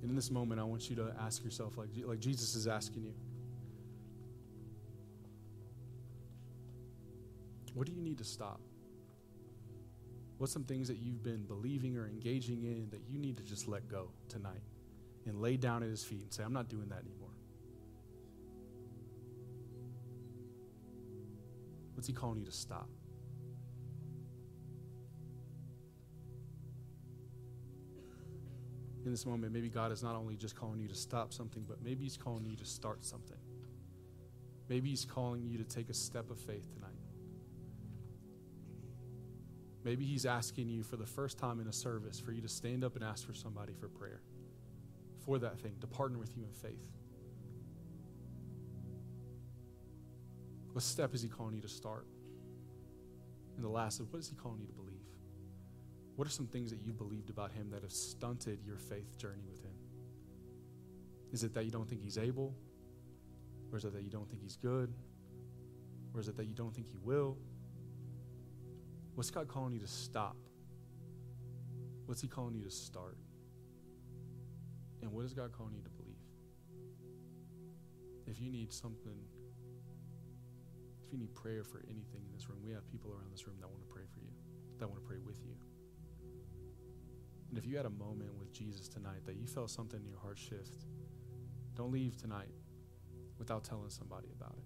[0.00, 3.04] And in this moment, I want you to ask yourself, like, like Jesus is asking
[3.04, 3.14] you,
[7.74, 8.60] What do you need to stop?
[10.38, 13.68] What's some things that you've been believing or engaging in that you need to just
[13.68, 14.62] let go tonight
[15.26, 17.28] and lay down at his feet and say, I'm not doing that anymore?
[21.94, 22.88] What's he calling you to stop?
[29.04, 31.82] In this moment, maybe God is not only just calling you to stop something, but
[31.82, 33.38] maybe he's calling you to start something.
[34.68, 37.01] Maybe he's calling you to take a step of faith tonight.
[39.84, 42.84] Maybe He's asking you for the first time in a service for you to stand
[42.84, 44.20] up and ask for somebody for prayer
[45.24, 46.88] for that thing, to partner with you in faith.
[50.72, 52.06] What step is He calling you to start?
[53.56, 54.92] And the last is what is He calling you to believe?
[56.16, 59.42] What are some things that you believed about Him that have stunted your faith journey
[59.48, 59.74] with Him?
[61.32, 62.54] Is it that you don't think He's able?
[63.70, 64.92] Or is it that you don't think He's good?
[66.14, 67.36] Or is it that you don't think He will?
[69.14, 70.36] What's God calling you to stop?
[72.06, 73.18] What's He calling you to start?
[75.02, 76.16] And what is God calling you to believe?
[78.26, 79.18] If you need something,
[81.04, 83.56] if you need prayer for anything in this room, we have people around this room
[83.60, 84.30] that want to pray for you,
[84.78, 85.54] that want to pray with you.
[87.50, 90.18] And if you had a moment with Jesus tonight that you felt something in your
[90.18, 90.86] heart shift,
[91.74, 92.54] don't leave tonight
[93.38, 94.64] without telling somebody about it.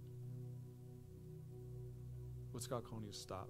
[2.52, 3.48] What's God calling you to stop?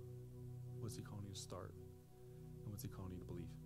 [0.81, 1.73] What's He calling you to start?
[2.65, 3.66] And what's He calling you to believe?